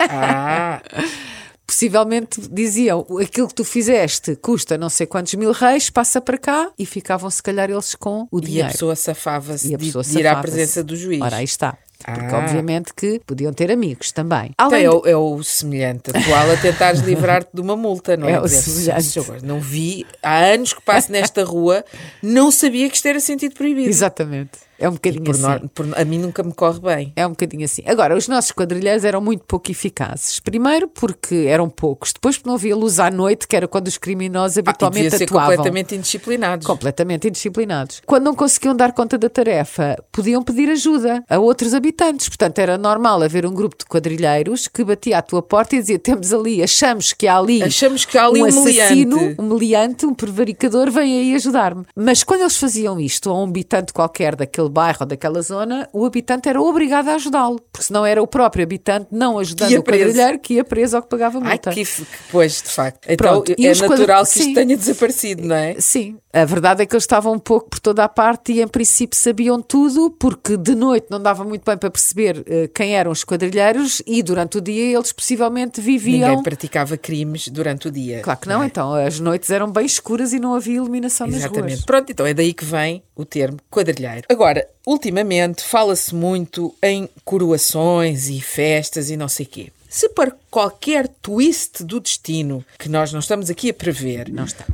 Ah, 0.00 0.80
possivelmente 1.66 2.40
diziam 2.50 3.06
aquilo 3.20 3.48
que 3.48 3.54
tu 3.54 3.64
fizeste 3.64 4.36
custa 4.36 4.76
não 4.78 4.88
sei 4.88 5.06
quantos 5.06 5.34
mil 5.34 5.52
reis, 5.52 5.90
passa 5.90 6.20
para 6.20 6.38
cá 6.38 6.70
e 6.78 6.84
ficavam, 6.86 7.30
se 7.30 7.42
calhar, 7.42 7.70
eles 7.70 7.94
com 7.94 8.26
o 8.30 8.38
e 8.38 8.42
dinheiro. 8.42 8.68
a 8.68 8.72
pessoa 8.72 8.94
safava-se 8.96 9.72
E 9.72 9.76
de, 9.76 9.92
ir 10.18 10.26
à 10.26 10.36
presença 10.36 10.82
do 10.84 10.96
juiz. 10.96 11.20
Ora, 11.20 11.36
aí 11.36 11.44
está. 11.44 11.76
Porque, 12.04 12.34
Ah. 12.34 12.38
obviamente, 12.38 12.92
que 12.92 13.18
podiam 13.24 13.50
ter 13.52 13.70
amigos 13.70 14.12
também. 14.12 14.50
Então 14.52 14.66
Além 14.66 14.84
é, 14.84 14.88
de- 14.90 14.94
o, 14.94 15.02
é 15.06 15.16
o 15.16 15.42
semelhante 15.42 16.10
atual 16.10 16.50
a 16.50 16.56
tentares 16.56 17.00
livrar-te 17.00 17.48
de 17.54 17.60
uma 17.62 17.76
multa, 17.76 18.14
não 18.14 18.28
é? 18.28 18.32
É 18.34 18.40
o 18.40 18.46
semelhante. 18.48 19.04
"Senhor, 19.04 19.42
Não 19.42 19.58
vi, 19.58 20.04
há 20.22 20.38
anos 20.44 20.74
que 20.74 20.82
passo 20.82 21.10
nesta 21.10 21.42
rua, 21.44 21.82
não 22.22 22.50
sabia 22.50 22.90
que 22.90 22.96
isto 22.96 23.06
era 23.06 23.18
sentido 23.20 23.54
proibido. 23.54 23.88
Exatamente. 23.88 24.50
É 24.78 24.88
um 24.88 24.92
bocadinho 24.92 25.30
assim. 25.30 25.68
por- 25.74 25.86
a 25.98 26.04
mim 26.04 26.18
nunca 26.18 26.42
me 26.42 26.52
corre 26.52 26.80
bem. 26.80 27.12
É 27.16 27.26
um 27.26 27.30
bocadinho 27.30 27.64
assim. 27.64 27.82
Agora, 27.86 28.16
os 28.16 28.28
nossos 28.28 28.52
quadrilheiros 28.52 29.04
eram 29.04 29.20
muito 29.20 29.44
pouco 29.44 29.70
eficazes. 29.70 30.40
Primeiro 30.40 30.88
porque 30.88 31.46
eram 31.48 31.68
poucos. 31.68 32.12
Depois 32.12 32.36
porque 32.36 32.48
não 32.48 32.56
havia 32.56 32.74
luz 32.76 32.98
à 32.98 33.10
noite, 33.10 33.46
que 33.46 33.56
era 33.56 33.68
quando 33.68 33.88
os 33.88 33.96
criminosos 33.98 34.58
Ah, 34.58 34.60
e 34.60 34.62
habitualmente 34.68 35.02
devia 35.04 35.18
ser 35.18 35.24
atuavam. 35.24 35.50
completamente 35.56 35.94
indisciplinados. 35.94 36.66
Completamente 36.66 37.28
indisciplinados. 37.28 38.02
Quando 38.06 38.24
não 38.24 38.34
conseguiam 38.34 38.74
dar 38.74 38.92
conta 38.92 39.16
da 39.18 39.28
tarefa, 39.28 39.96
podiam 40.12 40.42
pedir 40.42 40.68
ajuda 40.70 41.22
a 41.28 41.38
outros 41.38 41.74
habitantes. 41.74 42.28
Portanto, 42.28 42.58
era 42.58 42.76
normal 42.76 43.22
haver 43.22 43.46
um 43.46 43.54
grupo 43.54 43.76
de 43.78 43.84
quadrilheiros 43.84 44.68
que 44.68 44.84
batia 44.84 45.18
à 45.18 45.22
tua 45.22 45.42
porta 45.42 45.76
e 45.76 45.80
dizia: 45.80 45.98
Temos 45.98 46.32
ali, 46.32 46.62
achamos 46.62 47.12
que 47.12 47.26
há 47.26 47.38
ali. 47.38 47.62
Achamos 47.62 48.04
que 48.04 48.18
há 48.18 48.26
ali 48.26 48.42
um, 48.42 48.46
assassino, 48.46 49.16
meliante. 49.16 49.40
um 49.40 49.48
meliante, 49.48 50.06
um 50.06 50.14
prevaricador, 50.14 50.90
vem 50.90 51.18
aí 51.18 51.34
ajudar-me. 51.34 51.84
Mas 51.94 52.22
quando 52.24 52.40
eles 52.42 52.56
faziam 52.56 52.98
isto 53.00 53.30
a 53.30 53.38
um 53.40 53.44
habitante 53.44 53.92
qualquer 53.92 54.34
daquele 54.36 54.63
bairro 54.68 54.98
ou 55.00 55.06
daquela 55.06 55.40
zona, 55.42 55.88
o 55.92 56.04
habitante 56.04 56.48
era 56.48 56.60
obrigado 56.60 57.08
a 57.08 57.14
ajudá-lo. 57.14 57.60
Porque 57.72 57.86
senão 57.86 58.04
era 58.06 58.22
o 58.22 58.26
próprio 58.26 58.62
habitante, 58.64 59.08
não 59.10 59.38
ajudando 59.38 59.72
o 59.78 59.82
quadrilheiro, 59.82 60.38
que 60.38 60.54
ia 60.54 60.64
preso 60.64 60.96
ou 60.96 61.02
que 61.02 61.08
pagava 61.08 61.38
Ai, 61.42 61.48
multa. 61.50 61.70
f- 61.72 62.02
que- 62.04 62.08
pois, 62.30 62.62
de 62.62 62.68
facto. 62.68 63.06
Então 63.08 63.42
Pronto, 63.42 63.52
é 63.58 63.68
natural 63.68 63.88
quadri- 63.88 64.06
que 64.32 64.38
isto 64.38 64.44
Sim. 64.44 64.54
tenha 64.54 64.76
desaparecido, 64.76 65.42
não 65.46 65.56
é? 65.56 65.76
Sim, 65.78 66.16
a 66.32 66.44
verdade 66.44 66.82
é 66.82 66.86
que 66.86 66.94
eles 66.94 67.04
estavam 67.04 67.32
um 67.34 67.38
pouco 67.38 67.70
por 67.70 67.78
toda 67.80 68.04
a 68.04 68.08
parte 68.08 68.52
e 68.52 68.60
em 68.62 68.68
princípio 68.68 69.18
sabiam 69.18 69.60
tudo, 69.60 70.10
porque 70.10 70.56
de 70.56 70.74
noite 70.74 71.06
não 71.10 71.20
dava 71.20 71.44
muito 71.44 71.64
bem 71.64 71.76
para 71.76 71.90
perceber 71.90 72.42
eh, 72.46 72.68
quem 72.74 72.94
eram 72.96 73.10
os 73.10 73.24
quadrilheiros 73.24 74.02
e 74.06 74.22
durante 74.22 74.58
o 74.58 74.60
dia 74.60 74.96
eles 74.96 75.12
possivelmente 75.12 75.80
viviam. 75.80 76.28
Ninguém 76.28 76.42
praticava 76.42 76.96
crimes 76.96 77.48
durante 77.48 77.88
o 77.88 77.90
dia. 77.90 78.20
Claro 78.20 78.40
que 78.40 78.48
não, 78.48 78.62
então 78.64 78.94
as 78.94 79.18
noites 79.20 79.50
eram 79.50 79.70
bem 79.70 79.86
escuras 79.86 80.32
e 80.32 80.38
não 80.40 80.54
havia 80.54 80.76
iluminação 80.76 81.26
nas 81.26 81.36
Exatamente. 81.36 81.72
ruas. 81.74 81.84
Pronto, 81.84 82.10
então 82.10 82.26
é 82.26 82.34
daí 82.34 82.52
que 82.52 82.64
vem 82.64 83.02
o 83.16 83.24
termo 83.24 83.58
quadrilheiro. 83.70 84.22
Agora, 84.28 84.53
ultimamente 84.86 85.62
fala-se 85.62 86.14
muito 86.14 86.74
em 86.82 87.08
coroações 87.24 88.28
e 88.28 88.40
festas 88.40 89.10
e 89.10 89.16
não 89.16 89.28
sei 89.28 89.46
quê. 89.46 89.72
Se 89.94 90.08
para 90.08 90.32
qualquer 90.50 91.06
twist 91.06 91.84
do 91.84 92.00
destino, 92.00 92.64
que 92.80 92.88
nós 92.88 93.12
não 93.12 93.20
estamos 93.20 93.48
aqui 93.48 93.70
a 93.70 93.74
prever. 93.74 94.26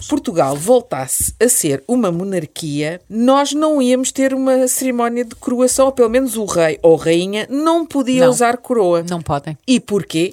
Portugal 0.09 0.57
voltasse 0.57 1.35
a 1.39 1.47
ser 1.47 1.85
uma 1.87 2.11
monarquia, 2.11 3.03
nós 3.07 3.53
não 3.53 3.83
íamos 3.83 4.11
ter 4.11 4.33
uma 4.33 4.67
cerimónia 4.67 5.23
de 5.23 5.35
coroação, 5.35 5.85
ou 5.85 5.93
pelo 5.93 6.09
menos 6.09 6.39
o 6.39 6.47
rei 6.47 6.79
ou 6.83 6.97
rainha 6.97 7.47
não 7.51 7.85
podia 7.85 8.25
Não. 8.25 8.31
usar 8.31 8.57
coroa. 8.57 9.05
Não 9.11 9.21
podem. 9.21 9.59
E 9.67 9.79
porquê? 9.79 10.31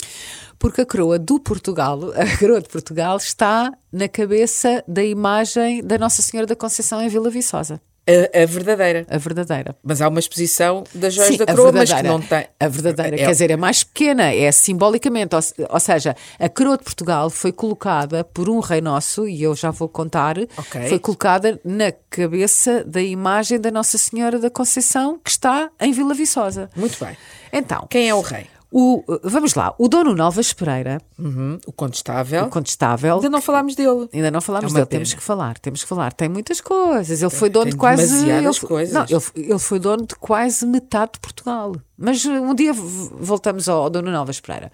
Porque 0.58 0.80
a 0.80 0.86
coroa 0.86 1.20
do 1.20 1.38
Portugal, 1.38 2.00
a 2.16 2.38
coroa 2.38 2.62
de 2.62 2.70
Portugal, 2.70 3.18
está 3.18 3.70
na 3.92 4.08
cabeça 4.08 4.82
da 4.88 5.04
imagem 5.04 5.84
da 5.84 5.98
Nossa 5.98 6.22
Senhora 6.22 6.48
da 6.48 6.56
Conceição 6.56 7.02
em 7.02 7.10
Vila 7.10 7.30
Viçosa, 7.30 7.82
A, 8.08 8.44
a 8.44 8.46
verdadeira. 8.46 9.06
a 9.10 9.18
verdadeira. 9.18 9.76
Mas 9.84 10.02
há 10.02 10.08
uma 10.08 10.20
exposição 10.20 10.84
das 10.96 11.14
joias 11.14 11.32
Sim, 11.34 11.38
da 11.40 11.46
coroa, 11.48 11.72
mas 11.74 11.92
que 11.92 12.04
não 12.04 12.22
tem. 12.22 12.46
A 12.60 12.68
verdadeira, 12.70 13.16
É- 13.16 13.20
quer 13.20 13.32
dizer, 13.32 13.52
é 13.52 13.58
mais 13.58 13.84
pequena, 13.84 14.34
é 14.34 14.50
simbolicamente. 14.52 15.36
Ou, 15.36 15.42
ou 15.70 15.80
seja, 15.80 16.16
a 16.40 16.48
coroa 16.50 16.78
de 16.78 16.84
Portugal 16.84 17.30
foi 17.30 17.52
colocada 17.52 18.24
por 18.24 18.50
um 18.50 18.60
rei 18.60 18.80
nosso, 18.80 19.28
e 19.28 19.44
eu 19.44 19.54
já 19.56 19.72
vou 19.72 19.90
contar, 19.90 20.38
Ok. 20.58 20.88
foi 20.88 21.00
colocada 21.00 21.60
na 21.66 21.92
cabeça 22.10 22.84
da 22.86 23.02
imagem 23.02 23.60
da 23.60 23.70
Nossa 23.72 23.98
Senhora 23.98 24.40
da 24.40 24.50
Conceição, 24.50 25.20
que 25.24 25.30
está 25.30 25.70
em 25.82 25.92
Vila 25.92 26.14
Viçosa. 26.14 26.70
Muito 26.76 27.04
bem. 27.04 27.18
Então, 27.52 27.86
Quem 27.90 28.08
é 28.10 28.16
o 28.16 28.22
rei? 28.22 28.46
O, 28.72 29.04
vamos 29.24 29.54
lá, 29.56 29.74
o 29.78 29.88
Dono 29.88 30.22
Alves 30.22 30.54
Pereira, 30.54 31.02
Uhum, 31.18 31.58
o 31.66 31.72
contestável. 31.72 32.46
o 32.46 32.50
contestável, 32.50 33.16
Ainda 33.16 33.30
não 33.30 33.42
falámos 33.42 33.76
dele. 33.76 34.10
Ainda 34.14 34.30
não 34.32 34.42
falámos 34.42 34.72
É 34.72 34.76
dele, 34.76 34.86
pena. 34.86 35.00
temos 35.00 35.14
que 35.14 35.22
falar, 35.24 35.58
temos 35.60 35.84
que 35.84 35.88
falar. 35.90 36.14
Tem 36.14 36.28
muitas 36.30 36.60
coisas. 36.62 37.22
Ele 37.22 37.30
foi 37.30 37.50
dono 37.50 37.66
tem 37.66 37.72
de 37.72 37.78
quase. 37.78 38.30
ele, 38.30 38.60
coisas. 38.60 38.94
Não, 38.94 39.04
ele, 39.36 39.50
ele 39.50 39.60
foi 39.60 39.80
dono 39.80 40.06
de 40.06 40.16
quase 40.16 40.66
metade 40.66 41.14
de 41.14 41.20
Portugal. 41.20 41.76
Mas 41.98 42.24
uh, 42.26 42.32
um 42.32 42.54
dia 42.54 42.72
voltamos 42.74 43.68
ao, 43.68 43.90
Dono 43.90 44.12
Novas 44.12 44.40
Pereira. 44.40 44.72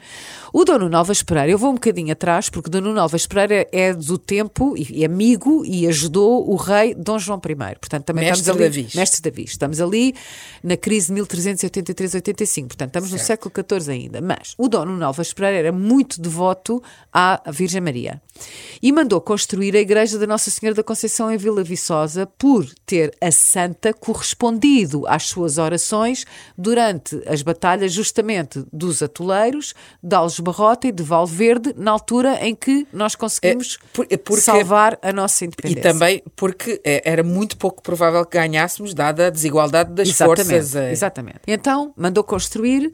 O 0.52 0.66
Dono 0.66 0.90
Novas 0.90 1.24
Pereira, 1.24 1.52
eu 1.52 1.58
vou 1.58 1.72
um 1.72 1.76
bocadinho 1.76 2.12
atrás, 2.12 2.50
porque 2.50 2.70
Dono 2.70 2.94
Novas 2.94 3.26
Pereira 3.26 3.68
é 3.72 3.94
do 3.94 4.18
tempo 4.18 4.76
e, 4.78 5.06
amigo 5.06 5.64
e 5.66 5.88
ajudou 5.88 6.50
o 6.50 6.56
rei 6.56 6.94
Dom 6.94 7.18
João 7.18 7.40
I. 7.44 7.76
Portanto, 7.80 8.04
também 8.04 8.26
Mestre 8.26 8.42
estamos 8.42 8.62
ali. 8.62 8.70
Davis. 8.70 8.96
Mestre 8.96 9.22
Davis. 9.22 9.52
Estamos 9.52 9.80
ali 9.80 10.14
na 10.62 10.76
crise 10.76 11.14
de 11.14 11.22
1383-85. 11.22 12.68
Portanto, 12.68 12.90
estamos 12.90 13.12
no 13.12 13.20
século 13.20 13.54
XIV 13.56 13.92
ainda. 13.92 14.22
Mas 14.22 14.54
o 14.58 14.68
Dono 14.68 14.98
Novas 14.98 15.32
Pereira 15.32 15.58
era 15.60 15.72
muito 15.72 16.22
devoto 16.22 16.84
à 17.12 17.42
Virgem 17.52 17.80
Maria 17.80 18.22
e 18.82 18.92
mandou 18.92 19.22
construir 19.22 19.76
a 19.76 19.80
igreja 19.80 20.18
da 20.18 20.28
Nossa 20.28 20.50
Senhora 20.50 20.76
da 20.76 20.84
Conceição 20.84 21.32
em 21.32 21.38
Vila 21.38 21.64
Viçosa 21.64 22.26
por 22.26 22.68
ter 22.86 23.16
a 23.22 23.32
santa 23.32 23.94
correspondido 23.94 25.08
às 25.08 25.24
suas 25.24 25.58
orações 25.58 26.26
durante 26.58 27.13
as 27.28 27.42
batalhas 27.42 27.92
justamente 27.94 28.64
dos 28.72 29.02
atoleiros, 29.04 29.74
de 30.02 30.16
Alves 30.16 30.40
Barrota 30.40 30.88
e 30.88 30.92
de 30.92 31.04
Valverde, 31.04 31.74
na 31.78 31.92
altura 31.92 32.38
em 32.46 32.56
que 32.56 32.88
nós 32.94 33.16
conseguimos 33.16 33.78
É, 34.10 34.14
é 34.14 34.18
porque- 34.18 34.42
salvar 34.42 34.98
a 35.02 35.12
nossa 35.14 35.44
E 35.44 35.48
independência. 35.48 35.82
também 35.84 36.24
porque 36.36 36.82
eh, 36.84 37.02
era 37.06 37.24
muito 37.24 37.58
pouco 37.58 37.82
provável 37.82 38.26
que 38.26 38.38
ganhássemos, 38.38 38.94
dada 38.94 39.28
a 39.28 39.30
desigualdade 39.30 39.92
das 39.94 40.10
Exatamente, 40.10 40.48
forças. 40.50 40.76
eh. 40.76 40.92
exatamente. 40.92 41.40
Então, 41.48 41.94
mandou 41.98 42.24
construir, 42.24 42.92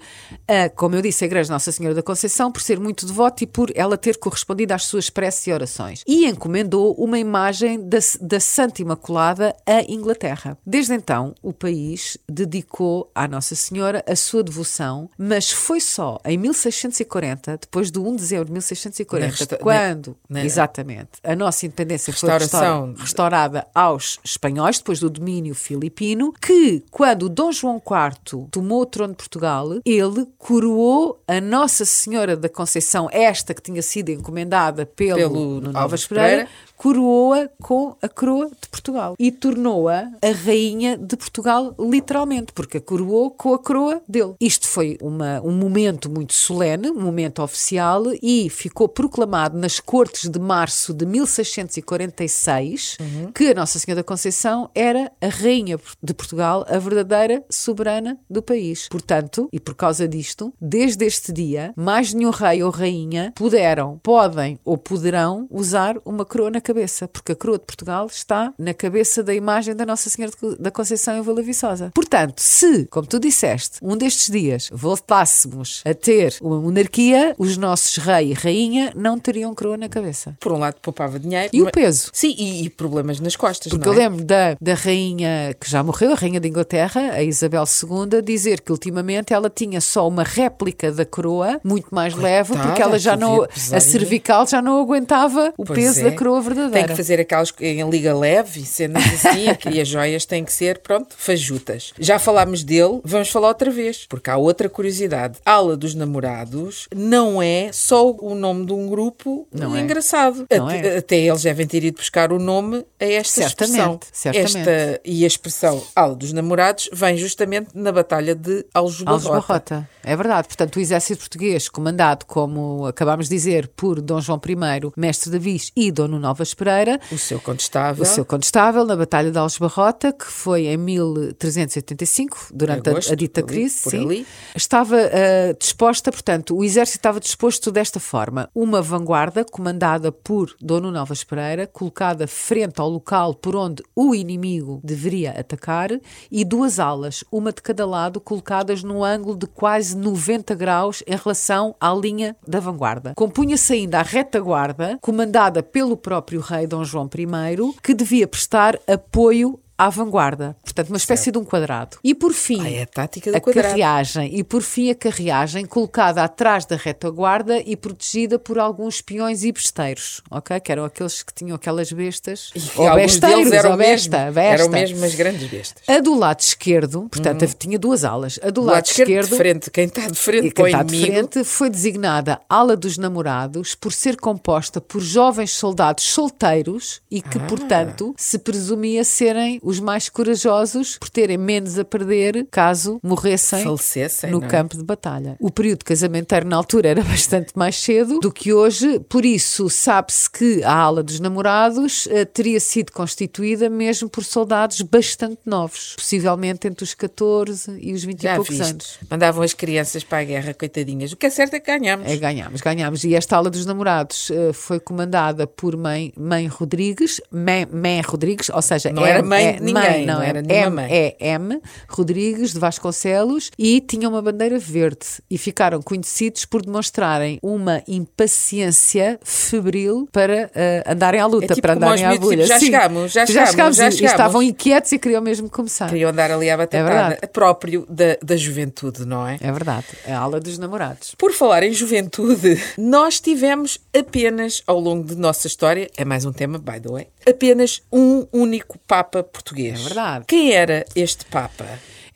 a, 0.47 0.69
como 0.69 0.95
eu 0.95 1.01
disse, 1.01 1.23
a 1.23 1.27
Igreja 1.27 1.51
Nossa 1.51 1.71
Senhora 1.71 1.95
da 1.95 2.03
Conceição, 2.03 2.51
por 2.51 2.61
ser 2.61 2.79
muito 2.79 3.05
devota 3.05 3.43
e 3.43 3.47
por 3.47 3.71
ela 3.75 3.97
ter 3.97 4.17
correspondido 4.17 4.73
às 4.73 4.85
suas 4.85 5.09
preces 5.09 5.47
e 5.47 5.51
orações. 5.51 6.03
E 6.07 6.25
encomendou 6.25 6.93
uma 6.95 7.19
imagem 7.19 7.79
da, 7.87 7.99
da 8.21 8.39
Santa 8.39 8.81
Imaculada 8.81 9.55
à 9.65 9.81
Inglaterra. 9.91 10.57
Desde 10.65 10.93
então, 10.93 11.33
o 11.41 11.53
país 11.53 12.17
dedicou 12.27 13.11
à 13.13 13.27
Nossa 13.27 13.55
Senhora 13.55 14.03
a 14.09 14.15
sua 14.15 14.43
devoção, 14.43 15.09
mas 15.17 15.51
foi 15.51 15.79
só 15.79 16.19
em 16.25 16.37
1640, 16.37 17.57
depois 17.57 17.91
do 17.91 18.03
1 18.05 18.11
de 18.15 18.21
dezembro 18.21 18.45
de 18.45 18.51
1640, 18.53 19.25
Na 19.25 19.31
resta- 19.31 19.57
quando, 19.57 20.17
na- 20.29 20.43
exatamente, 20.43 21.09
a 21.23 21.35
nossa 21.35 21.65
independência 21.65 22.11
foi 22.13 22.29
restaurada, 22.29 23.01
restaurada 23.01 23.67
aos 23.73 24.19
espanhóis, 24.23 24.77
depois 24.77 24.99
do 24.99 25.09
domínio 25.09 25.53
filipino, 25.55 26.33
que, 26.41 26.83
quando 26.91 27.29
Dom 27.29 27.51
João 27.51 27.77
IV 27.85 28.47
tomou 28.51 28.81
o 28.81 28.85
trono 28.85 29.13
de 29.13 29.17
Portugal, 29.17 29.67
ele 29.85 30.25
coroou 30.37 31.21
a 31.27 31.39
Nossa 31.39 31.85
Senhora 31.85 32.35
da 32.35 32.49
Conceição, 32.49 33.07
esta 33.11 33.53
que 33.53 33.61
tinha 33.61 33.81
sido 33.81 34.09
encomendada 34.09 34.85
pelo, 34.85 35.15
Pelo 35.19 35.61
Nuno 35.61 35.77
Alves 35.77 36.05
Pereira. 36.07 36.47
Coroou-a 36.79 37.49
com 37.61 37.97
a 38.01 38.07
coroa 38.07 38.45
de 38.47 38.69
Portugal 38.69 39.13
e 39.19 39.33
tornou-a 39.33 40.09
a 40.21 40.31
rainha 40.45 40.97
de 40.97 41.17
Portugal, 41.17 41.75
literalmente, 41.77 42.53
porque 42.53 42.77
a 42.77 42.81
coroou 42.81 43.31
com 43.31 43.53
a 43.53 43.59
coroa 43.59 44.01
dele. 44.07 44.35
Isto 44.39 44.65
foi 44.65 44.97
uma, 45.01 45.41
um 45.41 45.51
momento 45.51 46.09
muito 46.09 46.33
solene, 46.33 46.89
um 46.89 47.01
momento 47.01 47.43
oficial, 47.43 48.03
e 48.23 48.49
ficou 48.49 48.87
proclamado 48.87 49.57
nas 49.57 49.81
Cortes 49.81 50.29
de 50.29 50.39
Março 50.39 50.93
de 50.93 51.05
1646 51.05 52.97
que 53.35 53.51
a 53.51 53.53
Nossa 53.53 53.77
Senhora 53.77 53.99
da 53.99 54.03
Conceição 54.05 54.69
era 54.73 55.11
a 55.19 55.27
rainha 55.27 55.77
de 56.01 56.13
Portugal, 56.13 56.65
a 56.69 56.79
verdadeira 56.79 57.43
soberana 57.49 58.17
do 58.29 58.41
país. 58.41 58.87
Portanto, 58.87 59.49
e 59.51 59.59
por 59.59 59.75
causa 59.75 60.07
disto, 60.07 60.53
desde 60.61 61.03
este 61.03 61.33
dia, 61.33 61.73
mais 61.75 62.13
nenhum 62.13 62.31
rei 62.31 62.63
ou 62.63 62.69
rainha 62.69 63.33
puderam, 63.35 63.99
podem 64.01 64.57
ou 64.63 64.77
poderão 64.77 65.45
usar 65.51 65.97
uma 66.05 66.23
coroa 66.23 66.49
na 66.49 66.61
cabeça, 66.69 67.07
porque 67.07 67.31
a 67.31 67.35
coroa 67.35 67.57
de 67.57 67.65
Portugal 67.65 68.05
está 68.05 68.53
na 68.59 68.75
cabeça 68.75 69.23
da 69.23 69.33
imagem 69.33 69.75
da 69.75 69.87
Nossa 69.87 70.07
Senhora 70.07 70.31
da 70.59 70.69
Conceição 70.69 71.17
em 71.17 71.21
Vila 71.23 71.41
Viçosa. 71.41 71.91
Portanto, 71.95 72.39
se, 72.39 72.85
como 72.85 73.07
tu 73.07 73.19
disseste, 73.19 73.79
um 73.81 73.97
destes 73.97 74.29
dias 74.29 74.69
voltássemos 74.71 75.81
a 75.83 75.93
ter 75.95 76.35
uma 76.39 76.59
monarquia, 76.59 77.33
os 77.39 77.57
nossos 77.57 77.97
rei 77.97 78.29
e 78.29 78.33
rainha 78.33 78.93
não 78.95 79.17
teriam 79.17 79.55
coroa 79.55 79.77
na 79.77 79.89
cabeça. 79.89 80.37
Por 80.39 80.51
um 80.51 80.59
lado, 80.59 80.75
poupava 80.79 81.17
dinheiro. 81.19 81.49
E 81.51 81.59
o 81.61 81.65
mas- 81.65 81.71
peso? 81.71 82.11
Sim, 82.13 82.35
e, 82.37 82.65
e 82.65 82.69
problemas 82.69 83.19
nas 83.19 83.35
costas. 83.35 83.71
Porque 83.71 83.87
não 83.87 83.93
eu 83.95 83.99
é? 83.99 84.03
lembro 84.03 84.23
da, 84.23 84.55
da 84.61 84.73
rainha 84.75 85.55
que 85.59 85.69
já 85.69 85.81
morreu, 85.83 86.11
a 86.11 86.15
rainha 86.15 86.39
de 86.39 86.47
Inglaterra, 86.47 87.13
a 87.13 87.23
Isabel 87.23 87.63
II, 87.63 88.21
dizer 88.21 88.61
que 88.61 88.71
ultimamente 88.71 89.33
ela 89.33 89.49
tinha 89.49 89.81
só 89.81 90.07
uma 90.07 90.23
réplica 90.23 90.91
da 90.91 91.05
coroa, 91.05 91.59
muito 91.63 91.87
mais 91.93 92.13
leve, 92.13 92.53
porque 92.55 92.81
ela 92.81 92.99
já 92.99 93.17
não, 93.17 93.43
a 93.43 93.79
cervical 93.79 94.45
já 94.45 94.61
não 94.61 94.79
aguentava 94.79 95.51
o 95.57 95.65
Pois 95.65 95.79
peso 95.79 96.01
é. 96.01 96.03
da 96.03 96.11
coroa 96.15 96.41
Tem 96.43 96.58
verdadeira. 96.63 96.87
que 96.89 96.95
fazer 96.95 97.19
aquelas 97.19 97.53
em 97.59 97.89
liga 97.89 98.15
leve, 98.15 98.65
cenas 98.65 99.03
assim, 99.05 99.45
e 99.71 99.81
as 99.81 99.87
joias 99.87 100.25
têm 100.25 100.43
que 100.43 100.51
ser, 100.53 100.79
pronto, 100.79 101.15
fajutas. 101.17 101.93
Já 101.99 102.19
falámos 102.19 102.63
dele, 102.63 103.01
vamos 103.03 103.29
falar 103.29 103.49
outra 103.49 103.71
vez, 103.71 104.05
porque 104.07 104.29
há 104.29 104.37
outra 104.37 104.69
curiosidade. 104.69 105.37
Ala 105.45 105.75
dos 105.77 105.95
Namorados 105.95 106.87
não 106.95 107.41
é 107.41 107.71
só 107.71 108.11
o 108.11 108.35
nome 108.35 108.65
de 108.65 108.73
um 108.73 108.87
grupo 108.87 109.47
Não 109.51 109.75
é. 109.75 109.81
engraçado. 109.81 110.45
Não 110.51 110.67
até, 110.67 110.95
é. 110.95 110.97
até 110.97 111.17
eles 111.17 111.41
devem 111.43 111.67
ter 111.67 111.83
ido 111.83 111.97
buscar 111.97 112.31
o 112.31 112.39
nome 112.39 112.85
a 112.99 113.05
esta 113.05 113.41
Certamente, 113.41 113.77
expressão. 113.77 113.99
certamente. 114.11 114.69
Esta, 114.69 115.01
e 115.05 115.23
a 115.23 115.27
expressão 115.27 115.83
Ala 115.95 116.15
dos 116.15 116.33
Namorados 116.33 116.89
vem 116.93 117.17
justamente 117.17 117.69
na 117.73 117.91
Batalha 117.91 118.35
de 118.35 118.65
Aljubarrota. 118.73 119.29
Barrota. 119.29 119.89
É 120.03 120.15
verdade. 120.15 120.47
Portanto, 120.47 120.75
o 120.77 120.79
exército 120.79 121.19
português, 121.19 121.69
comandado, 121.69 122.25
como 122.25 122.85
acabámos 122.85 123.27
de 123.29 123.35
dizer, 123.35 123.67
por 123.75 124.01
Dom 124.01 124.21
João 124.21 124.39
I, 124.47 124.91
mestre 124.99 125.29
de 125.29 125.39
Viz 125.39 125.71
e 125.75 125.91
Dom 125.91 126.07
Nuno 126.07 126.27
Alves 126.49 126.53
Pereira, 126.53 126.99
O 127.11 127.17
seu 127.17 127.39
condestável. 127.39 128.03
o 128.03 128.05
seu 128.05 128.25
condestável 128.25 128.85
na 128.85 128.95
Batalha 128.95 129.31
de 129.31 129.37
Alves 129.37 129.57
Barrota, 129.57 130.11
que 130.11 130.25
foi 130.25 130.67
em 130.67 130.77
1385, 130.77 132.47
durante 132.53 132.87
a- 132.87 132.91
Agosto, 132.91 133.13
a, 133.13 133.15
dita 133.15 133.41
ali, 133.41 133.47
crise, 133.47 133.89
sim, 133.89 134.25
estava 134.55 134.95
ah, 134.97 135.53
disposta, 135.59 136.11
portanto, 136.11 136.55
o 136.57 136.63
exército 136.63 136.97
estava 136.99 137.19
disposto 137.19 137.71
desta 137.71 137.99
forma: 137.99 138.49
uma 138.53 138.81
vanguarda 138.81 139.43
comandada 139.45 140.11
por 140.11 140.55
Dom 140.61 140.79
Nuno 140.81 140.99
Alves 140.99 141.23
Pereira, 141.23 141.67
colocada 141.67 142.27
frente 142.27 142.79
ao 142.79 142.89
local 142.89 143.33
por 143.33 143.55
onde 143.55 143.83
o 143.95 144.15
inimigo 144.15 144.79
deveria 144.83 145.31
atacar, 145.31 145.89
e 146.31 146.43
duas 146.45 146.79
alas, 146.79 147.23
uma 147.31 147.51
de 147.51 147.61
cada 147.61 147.85
lado, 147.85 148.19
colocadas 148.19 148.83
num 148.83 149.03
ângulo 149.03 149.37
de 149.37 149.47
quase 149.47 149.95
90 149.95 150.55
graus 150.55 151.03
em 151.05 151.15
relação 151.15 151.75
à 151.79 151.93
linha 151.93 152.35
da 152.47 152.59
vanguarda. 152.59 153.13
Compunha-se 153.15 153.73
ainda 153.73 153.99
a 153.99 154.03
retaguarda, 154.03 154.97
comandada 155.01 155.61
pelo 155.61 155.95
próprio 155.97 156.38
rei 156.39 156.67
Dom 156.67 156.83
João 156.83 157.09
I, 157.13 157.81
que 157.81 157.93
devia 157.93 158.27
prestar 158.27 158.79
apoio 158.87 159.59
à 159.79 159.89
vanguarda. 159.89 160.55
Portanto, 160.63 160.89
uma 160.89 160.97
espécie 160.97 161.31
de 161.31 161.37
um 161.37 161.43
quadrado. 161.45 161.97
E 162.03 162.13
por 162.13 162.33
fim, 162.33 162.61
Ah, 162.61 162.69
é 162.69 162.81
a 162.83 162.85
tática 162.85 163.31
do 163.31 163.37
a 163.37 163.39
quadrado. 163.39 163.67
carreagem 163.69 164.37
e 164.37 164.43
por 164.43 164.61
fim 164.61 164.91
a 164.91 164.95
carreagem 164.95 165.65
colocada 165.65 166.21
atrás 166.23 166.65
da 166.65 166.75
retaguarda 166.75 167.57
e 167.65 167.75
protegida 167.77 168.37
por 168.37 168.59
alguns 168.59 169.01
peões 169.01 169.43
e 169.43 169.51
besteiros, 169.51 170.21
ok? 170.29 170.59
Que 170.59 170.71
eram 170.71 170.83
aqueles 170.83 171.23
que 171.23 171.33
tinham 171.33 171.55
aquelas 171.55 171.91
bestas. 171.91 172.51
E 172.53 172.61
ou 172.79 172.93
besteiros, 172.95 173.51
eram 173.53 173.71
ou 173.71 173.77
mesmo, 173.77 174.11
besta, 174.11 174.31
besta. 174.31 174.63
eram 174.63 174.69
mesmo 174.69 175.05
as 175.05 175.15
grandes 175.15 175.49
bestas. 175.49 175.83
A 175.87 175.99
do 176.01 176.13
lado 176.13 176.41
esquerdo, 176.41 177.07
portanto, 177.09 177.47
tinha 177.57 177.79
duas 177.79 178.03
alas. 178.03 178.37
A 178.43 178.47
do, 178.49 178.59
Do 178.59 178.63
lado, 178.67 178.85
esquerdo, 178.85 179.29
de 179.29 179.37
frente, 179.37 179.71
quem 179.71 179.85
está 179.85 180.07
de 180.07 180.15
frente 180.15 180.51
quem 180.51 180.65
está 180.65 180.83
de 180.83 180.99
frente 181.05 181.43
foi 181.45 181.69
designada 181.69 182.41
ala 182.49 182.75
dos 182.75 182.97
namorados 182.97 183.75
por 183.75 183.93
ser 183.93 184.17
composta 184.17 184.81
por 184.81 184.99
jovens 185.01 185.51
soldados 185.51 186.03
solteiros 186.03 187.01
e 187.09 187.23
Ah. 187.25 187.29
que, 187.29 187.39
portanto, 187.39 188.13
se 188.17 188.37
presumia 188.39 189.03
serem 189.03 189.59
os 189.69 189.79
mais 189.79 190.09
corajosos 190.09 190.97
por 190.97 191.09
terem 191.09 191.37
menos 191.37 191.77
a 191.77 191.85
perder 191.85 192.47
caso 192.51 192.99
morressem 193.03 193.63
Falecessem, 193.63 194.31
no 194.31 194.39
não 194.39 194.47
é? 194.47 194.49
campo 194.49 194.75
de 194.77 194.83
batalha. 194.83 195.35
O 195.39 195.51
período 195.51 195.83
casamenteiro 195.85 196.47
na 196.47 196.55
altura 196.55 196.89
era 196.89 197.03
bastante 197.05 197.51
mais 197.55 197.75
cedo 197.75 198.19
do 198.19 198.31
que 198.31 198.51
hoje, 198.53 198.99
por 199.07 199.25
isso 199.25 199.69
sabe-se 199.69 200.29
que 200.29 200.63
a 200.63 200.73
ala 200.73 201.03
dos 201.03 201.19
namorados 201.19 202.07
eh, 202.11 202.25
teria 202.25 202.59
sido 202.59 202.91
constituída 202.91 203.69
mesmo 203.69 204.09
por 204.09 204.23
soldados 204.23 204.81
bastante 204.81 205.39
novos, 205.45 205.95
possivelmente 205.97 206.67
entre 206.67 206.83
os 206.83 206.93
14 206.93 207.77
e 207.79 207.93
os 207.93 208.03
20 208.03 208.19
e 208.19 208.23
Já 208.23 208.35
poucos 208.35 208.57
viste? 208.57 208.71
anos. 208.71 208.97
Mandavam 209.09 209.43
as 209.43 209.53
crianças 209.53 210.03
para 210.03 210.19
a 210.19 210.23
guerra, 210.23 210.53
coitadinhas. 210.53 211.11
O 211.11 211.17
que 211.17 211.25
é 211.25 211.29
certo 211.29 211.53
é 211.53 211.59
que 211.59 211.67
ganhámos. 211.71 212.07
É, 212.07 212.15
ganhámos, 212.17 212.61
ganhámos. 212.61 213.03
E 213.03 213.13
esta 213.15 213.37
ala 213.37 213.49
dos 213.49 213.65
namorados 213.65 214.29
eh, 214.31 214.51
foi 214.53 214.79
comandada 214.79 215.45
por 215.47 215.75
mãe, 215.77 216.11
mãe 216.17 216.47
Rodrigues, 216.47 217.21
mãe, 217.31 217.65
mãe 217.71 218.01
Rodrigues, 218.01 218.49
ou 218.49 218.61
seja, 218.61 218.91
Não 218.91 219.03
M- 219.03 219.09
era 219.11 219.23
mãe 219.23 219.45
é, 219.47 219.58
ninguém, 219.61 220.05
não 220.05 220.21
é 220.21 220.29
era 220.29 220.41
nenhuma 220.41 220.65
M, 220.67 220.75
mãe. 220.75 220.87
é 220.91 221.15
M 221.33 221.61
Rodrigues 221.89 222.53
de 222.53 222.59
Vasconcelos 222.59 223.51
e 223.57 223.81
tinha 223.81 224.07
uma 224.09 224.21
bandeira 224.21 224.57
verde 224.59 225.05
e 225.29 225.37
ficaram 225.37 225.81
conhecidos 225.81 226.45
por 226.45 226.61
demonstrarem 226.61 227.39
uma 227.41 227.81
impaciência 227.87 229.19
febril 229.23 230.07
para 230.11 230.49
eh, 230.55 230.83
andarem 230.87 231.19
à 231.19 231.25
luta, 231.25 231.45
É 231.45 231.55
tipo 231.55 231.61
para 231.61 231.73
andarem 231.73 232.05
à 232.05 232.09
agulha. 232.11 232.37
tipo, 232.37 232.47
já 232.47 232.59
Sim. 232.59 232.65
chegámos, 232.67 233.11
já 233.11 233.25
chegámos, 233.25 233.75
já 233.77 233.89
e- 233.89 233.93
e 234.01 234.05
estavam 234.05 234.41
inquietos 234.43 234.91
e 234.91 234.99
queriam 234.99 235.21
mesmo 235.21 235.49
começar. 235.49 235.87
Queriam 235.89 236.09
andar 236.11 236.31
ali 236.31 236.49
à 236.49 236.53
É 236.53 236.57
batatada. 236.57 236.89
verdade. 237.09 237.27
próprio 237.33 237.85
da, 237.89 238.17
da 238.23 238.35
juventude, 238.37 239.05
não 239.05 239.25
é? 239.27 239.37
É 239.41 239.51
verdade, 239.51 239.85
a 240.07 240.17
ala 240.17 240.39
dos 240.39 240.57
namorados. 240.57 241.15
Por 241.17 241.33
falar 241.33 241.63
em 241.63 241.73
juventude, 241.73 242.61
nós 242.77 243.19
tivemos 243.19 243.79
apenas, 243.97 244.61
ao 244.67 244.79
longo 244.79 245.03
de 245.07 245.15
nossa 245.15 245.47
história, 245.47 245.89
é 245.97 246.05
mais 246.05 246.25
um 246.25 246.31
tema, 246.31 246.57
by 246.57 246.79
the 246.79 246.89
way, 246.89 247.07
apenas 247.27 247.81
um 247.91 248.25
único 248.31 248.77
Papa 248.87 249.23
português. 249.23 249.48
É 249.57 249.71
verdade. 249.73 250.25
Quem 250.27 250.51
era 250.53 250.85
este 250.95 251.25
Papa? 251.25 251.65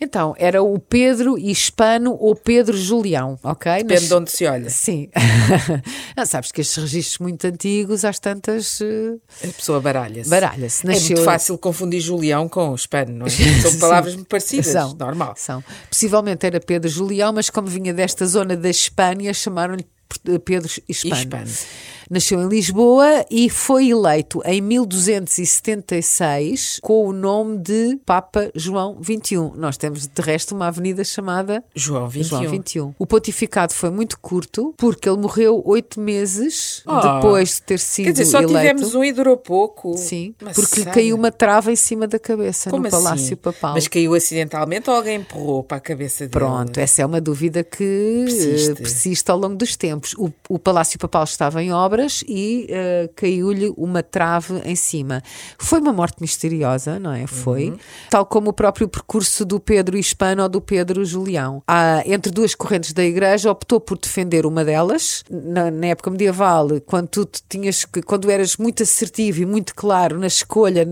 Então, 0.02 0.36
era 0.38 0.62
o 0.62 0.78
Pedro 0.80 1.38
Hispano 1.38 2.18
ou 2.20 2.36
Pedro 2.36 2.76
Julião, 2.76 3.40
ok? 3.42 3.72
Depende 3.84 3.94
Nas- 4.02 4.08
de 4.10 4.14
onde 4.16 4.32
se 4.32 4.46
olha. 4.46 4.70
Sim. 4.70 5.08
Não, 6.18 6.26
sabes 6.26 6.52
que 6.52 6.60
estes 6.60 6.76
registros 6.78 7.20
muito 7.20 7.46
antigos, 7.48 8.04
às 8.04 8.20
tantas. 8.20 8.82
eh, 8.82 9.48
A 9.48 9.54
pessoa 9.54 9.80
baralha-se. 9.80 10.30
Baralha-se. 10.30 10.86
É 10.86 10.90
Nasceu- 10.90 11.16
muito 11.16 11.24
fácil 11.26 11.58
confundir 11.58 12.02
Julião 12.02 12.50
com 12.50 12.76
hispano, 12.76 13.14
não 13.20 13.26
é? 13.28 13.30
São 13.62 13.80
palavras 13.80 14.16
muito 14.16 14.28
parecidas, 14.28 14.66
São, 14.68 14.94
normal. 14.94 15.36
São. 15.38 15.64
Possivelmente 15.90 16.46
era 16.46 16.60
Pedro 16.60 16.90
Julião, 16.90 17.32
mas 17.32 17.50
como 17.50 17.68
vinha 17.68 17.94
desta 17.94 18.26
zona 18.26 18.58
da 18.58 18.70
Espanha, 18.70 19.34
chamaram-lhe 19.34 19.86
Pedro 20.20 20.70
Hispano. 20.88 21.16
Hispano. 21.16 21.50
Nasceu 22.10 22.42
em 22.44 22.50
Lisboa 22.50 23.26
e 23.32 23.50
foi 23.50 23.90
eleito 23.90 24.42
em 24.46 24.60
1276 24.62 26.80
com 26.82 27.08
o 27.08 27.14
nome 27.14 27.58
de 27.60 27.98
Papa 28.06 28.52
João 28.54 29.00
XXI. 29.02 29.38
Nós 29.56 29.78
temos, 29.78 30.06
de 30.08 30.22
resto, 30.22 30.54
uma 30.54 30.68
avenida 30.68 31.04
chamada 31.04 31.64
João 31.74 32.08
21. 32.10 32.30
João 32.30 32.52
21. 32.52 32.94
O 33.00 33.08
pontificado 33.08 33.74
foi 33.74 33.90
muito 33.90 34.20
curto 34.20 34.74
porque 34.78 35.08
ele 35.08 35.18
morreu 35.18 35.62
oito 35.66 36.00
meses 36.00 36.84
Oh. 36.86 37.00
depois 37.00 37.56
de 37.56 37.62
ter 37.62 37.80
sido 37.80 38.06
Quer 38.08 38.12
dizer, 38.12 38.26
só 38.26 38.40
eleito. 38.40 38.58
tivemos 38.60 38.96
um 38.96 39.04
e 39.04 39.12
durou 39.14 39.38
pouco. 39.38 39.98
Sim, 39.98 40.36
Mas 40.42 40.56
porque 40.56 40.82
lhe 40.82 40.86
caiu 40.88 41.16
uma 41.16 41.32
trava 41.32 41.72
em 41.72 41.76
cima 41.76 42.06
da 42.08 42.20
cabeça 42.20 42.70
Como 42.70 42.82
no 42.84 42.88
assim? 42.90 42.98
Palácio 43.04 43.38
Papal. 43.38 43.74
Mas 43.76 43.88
caiu 43.88 44.14
acidentalmente 44.14 44.90
ou 44.90 44.96
alguém 44.96 45.20
empurrou 45.22 45.64
para 45.64 45.78
a 45.78 45.80
cabeça 45.80 46.26
dele? 46.28 46.32
Pronto, 46.32 46.78
essa 46.78 47.02
é 47.02 47.06
uma 47.06 47.22
dúvida 47.22 47.64
que 47.64 48.24
Persiste. 48.26 48.74
persiste 48.76 49.32
ao 49.32 49.38
longo 49.38 49.56
dos 49.56 49.76
tempos. 49.78 50.03
O, 50.18 50.32
o 50.50 50.60
Palácio 50.60 51.00
Papal 51.00 51.24
estava 51.24 51.62
em 51.64 51.72
obras 51.72 52.24
e 52.28 52.68
eh, 52.70 53.10
caiu-lhe 53.16 53.74
uma 53.78 54.04
trave 54.04 54.62
em 54.66 54.76
cima. 54.76 55.22
Foi 55.58 55.80
uma 55.80 55.94
morte 55.94 56.18
misteriosa, 56.20 57.00
não 57.00 57.12
é? 57.14 57.28
Foi. 57.28 57.70
Uhum. 57.70 57.78
Tal 58.10 58.26
como 58.26 58.50
o 58.50 58.54
próprio 58.54 58.88
percurso 58.88 59.46
do 59.46 59.60
Pedro 59.60 59.98
Hispano 59.98 60.44
ou 60.44 60.50
do 60.50 60.60
Pedro 60.62 61.06
Julião. 61.06 61.62
Há, 61.68 62.04
entre 62.06 62.32
duas 62.32 62.56
correntes 62.56 62.94
da 62.94 63.04
Igreja, 63.04 63.52
optou 63.52 63.80
por 63.80 63.98
defender 63.98 64.46
uma 64.46 64.66
delas. 64.66 65.24
Na, 65.30 65.70
na 65.70 65.88
época 65.88 66.10
medieval, 66.10 66.68
quando 66.86 67.08
tu 67.08 67.30
tinhas 67.48 67.86
que, 67.86 68.02
quando 68.02 68.30
eras 68.32 68.58
muito 68.58 68.84
assertivo 68.84 69.42
e 69.42 69.46
muito 69.46 69.76
claro 69.76 70.18
na 70.20 70.28
escolha 70.28 70.88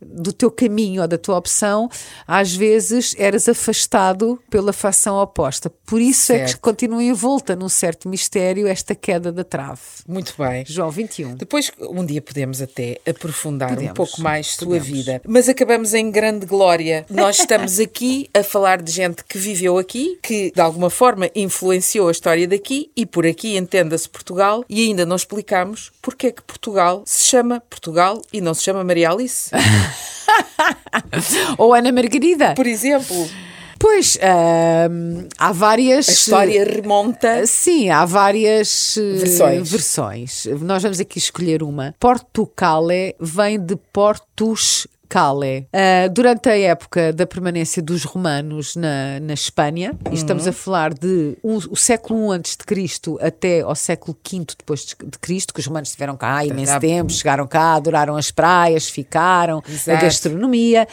do 0.00 0.32
teu 0.32 0.50
caminho 0.50 1.02
ou 1.02 1.08
da 1.08 1.18
tua 1.18 1.36
opção, 1.36 1.88
às 2.26 2.54
vezes 2.54 3.14
eras 3.18 3.48
afastado 3.48 4.38
pela 4.48 4.72
facção 4.72 5.16
oposta. 5.16 5.70
Por 5.84 6.00
isso 6.00 6.32
é 6.32 6.40
que 6.40 6.46
Certo. 6.50 6.60
continua 6.60 7.02
envolta 7.02 7.54
num 7.56 7.68
certo 7.68 8.08
mistério 8.08 8.55
esta 8.64 8.94
queda 8.94 9.32
da 9.32 9.42
trave. 9.42 9.80
Muito 10.06 10.34
bem. 10.38 10.64
João 10.64 10.90
21. 10.90 11.34
Depois, 11.34 11.72
um 11.80 12.06
dia 12.06 12.22
podemos 12.22 12.62
até 12.62 13.00
aprofundar 13.04 13.72
um 13.72 13.74
Podemos, 13.74 13.94
pouco 13.94 14.20
mais 14.20 14.54
sua 14.54 14.68
podemos. 14.68 14.86
vida. 14.86 15.20
Mas 15.26 15.48
acabamos 15.48 15.94
em 15.94 16.10
grande 16.10 16.46
glória. 16.46 17.04
Nós 17.10 17.40
estamos 17.40 17.78
aqui 17.80 18.30
a 18.32 18.44
falar 18.44 18.80
de 18.80 18.92
gente 18.92 19.24
que 19.24 19.38
viveu 19.38 19.78
aqui, 19.78 20.18
que 20.22 20.52
de 20.52 20.60
alguma 20.60 20.90
forma 20.90 21.28
influenciou 21.34 22.08
a 22.08 22.12
história 22.12 22.46
daqui 22.46 22.90
e 22.96 23.04
por 23.04 23.26
aqui 23.26 23.56
entenda-se 23.56 24.08
Portugal 24.08 24.64
e 24.68 24.86
ainda 24.86 25.04
não 25.04 25.16
explicamos 25.16 25.90
porque 26.00 26.28
é 26.28 26.32
que 26.32 26.42
Portugal 26.42 27.02
se 27.04 27.24
chama 27.24 27.60
Portugal 27.68 28.22
e 28.32 28.40
não 28.40 28.54
se 28.54 28.62
chama 28.62 28.84
Maria 28.84 29.10
Alice. 29.10 29.50
Ou 31.58 31.74
Ana 31.74 31.92
Margarida. 31.92 32.54
Por 32.54 32.66
exemplo, 32.66 33.28
Pois, 33.78 34.18
ahm, 34.22 35.26
há 35.38 35.52
várias. 35.52 36.08
a 36.08 36.12
história 36.12 36.64
remonta. 36.64 37.46
Sim, 37.46 37.90
há 37.90 38.04
várias 38.04 38.96
eh, 38.96 39.18
Versões. 39.18 39.70
versões. 39.70 40.46
Nós 40.62 40.82
vamos 40.82 40.98
aqui 41.00 41.18
escolher 41.18 41.62
uma. 41.62 41.94
Portucale 42.00 43.14
vem 43.20 43.58
de 43.60 43.76
Portus 43.92 44.86
Cale. 45.08 45.66
Ah, 45.72 46.08
durante 46.08 46.48
a 46.48 46.58
época 46.58 47.12
da 47.12 47.26
permanência 47.26 47.82
dos 47.82 48.04
romanos 48.04 48.76
na, 48.76 49.20
na 49.20 49.34
Espanha, 49.34 49.94
e 50.10 50.14
estamos 50.14 50.46
a 50.46 50.52
falar 50.52 50.92
de 50.94 51.36
um- 51.42 51.56
o 51.70 51.76
século 51.76 52.32
I 52.32 52.36
antes 52.36 52.56
de 52.56 52.64
Cristo 52.64 53.18
até 53.20 53.60
ao 53.60 53.74
século 53.74 54.16
V 54.30 54.44
depois 54.58 54.80
de, 54.84 54.94
de 55.06 55.18
Cristo, 55.18 55.52
que 55.54 55.60
os 55.60 55.66
romanos 55.66 55.88
estiveram 55.88 56.16
cá 56.16 56.36
há 56.38 56.46
imenso 56.46 56.72
há- 56.72 56.80
tempo, 56.80 57.12
chegaram 57.12 57.46
cá, 57.46 57.74
adoraram 57.74 58.16
as 58.16 58.30
praias, 58.30 58.88
ficaram, 58.88 59.62
a 59.66 59.70
Exato. 59.70 60.04
gastronomia. 60.04 60.86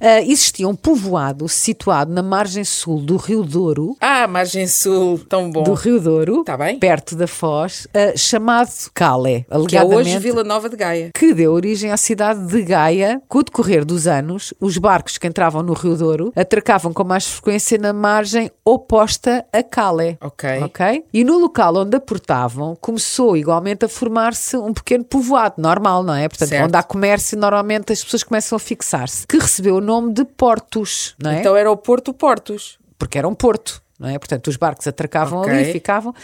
Ah, 0.00 0.20
existia 0.22 0.68
um 0.68 0.74
povoado 0.74 1.48
situado 1.48 2.12
na 2.12 2.22
margem 2.22 2.64
sul 2.64 3.00
do 3.00 3.16
Rio 3.16 3.42
Douro, 3.42 3.96
Ah, 4.00 4.26
Margem 4.26 4.66
Sul, 4.66 5.18
tão 5.28 5.50
bom. 5.50 5.62
do 5.62 5.74
Rio 5.74 6.00
Douro, 6.00 6.44
Tá 6.44 6.56
bem. 6.56 6.78
perto 6.78 7.14
da 7.16 7.26
Foz, 7.26 7.86
ah, 7.94 8.16
chamado 8.16 8.70
Cale, 8.94 9.44
Que 9.48 9.52
é 9.52 9.54
alegadamente, 9.80 9.96
hoje 10.10 10.18
Vila 10.18 10.44
Nova 10.44 10.68
de 10.68 10.76
Gaia. 10.76 11.10
que 11.14 11.32
deu 11.34 11.52
origem 11.52 11.90
à 11.90 11.96
cidade 11.96 12.46
de 12.46 12.62
Gaia. 12.62 13.20
Com 13.28 13.38
o 13.38 13.59
decorrer 13.60 13.84
dos 13.84 14.06
anos, 14.06 14.54
os 14.58 14.78
barcos 14.78 15.18
que 15.18 15.26
entravam 15.26 15.62
no 15.62 15.74
Rio 15.74 15.94
Douro 15.96 16.32
atracavam 16.34 16.92
com 16.94 17.04
mais 17.04 17.26
frequência 17.26 17.76
na 17.76 17.92
margem 17.92 18.50
oposta 18.64 19.44
a 19.52 19.62
Cale. 19.62 20.16
Ok. 20.20 20.62
Ok? 20.62 21.04
E 21.12 21.22
no 21.22 21.38
local 21.38 21.76
onde 21.76 21.96
aportavam, 21.96 22.74
começou 22.80 23.36
igualmente 23.36 23.84
a 23.84 23.88
formar-se 23.88 24.56
um 24.56 24.72
pequeno 24.72 25.04
povoado, 25.04 25.56
normal, 25.58 26.02
não 26.02 26.14
é? 26.14 26.26
Portanto, 26.28 26.48
Certo. 26.48 26.64
onde 26.66 26.76
há 26.76 26.82
comércio, 26.82 27.38
normalmente 27.38 27.92
as 27.92 28.02
pessoas 28.02 28.22
começam 28.22 28.56
a 28.56 28.58
fixar-se, 28.58 29.26
que 29.26 29.36
recebeu 29.38 29.76
o 29.76 29.80
nome 29.80 30.14
de 30.14 30.24
Portos, 30.24 31.14
não 31.22 31.30
é? 31.30 31.40
Então 31.40 31.54
era 31.54 31.70
o 31.70 31.76
Porto 31.76 32.14
Portos. 32.14 32.78
porque 32.98 33.18
era 33.18 33.28
um 33.28 33.34
porto. 33.34 33.82
Não 34.00 34.08
é? 34.08 34.18
Portanto, 34.18 34.46
os 34.48 34.56
barcos 34.56 34.86
atracavam 34.86 35.40
Ok. 35.40 35.52
ali 35.52 35.68
e 35.68 35.72
ficavam. 35.72 36.14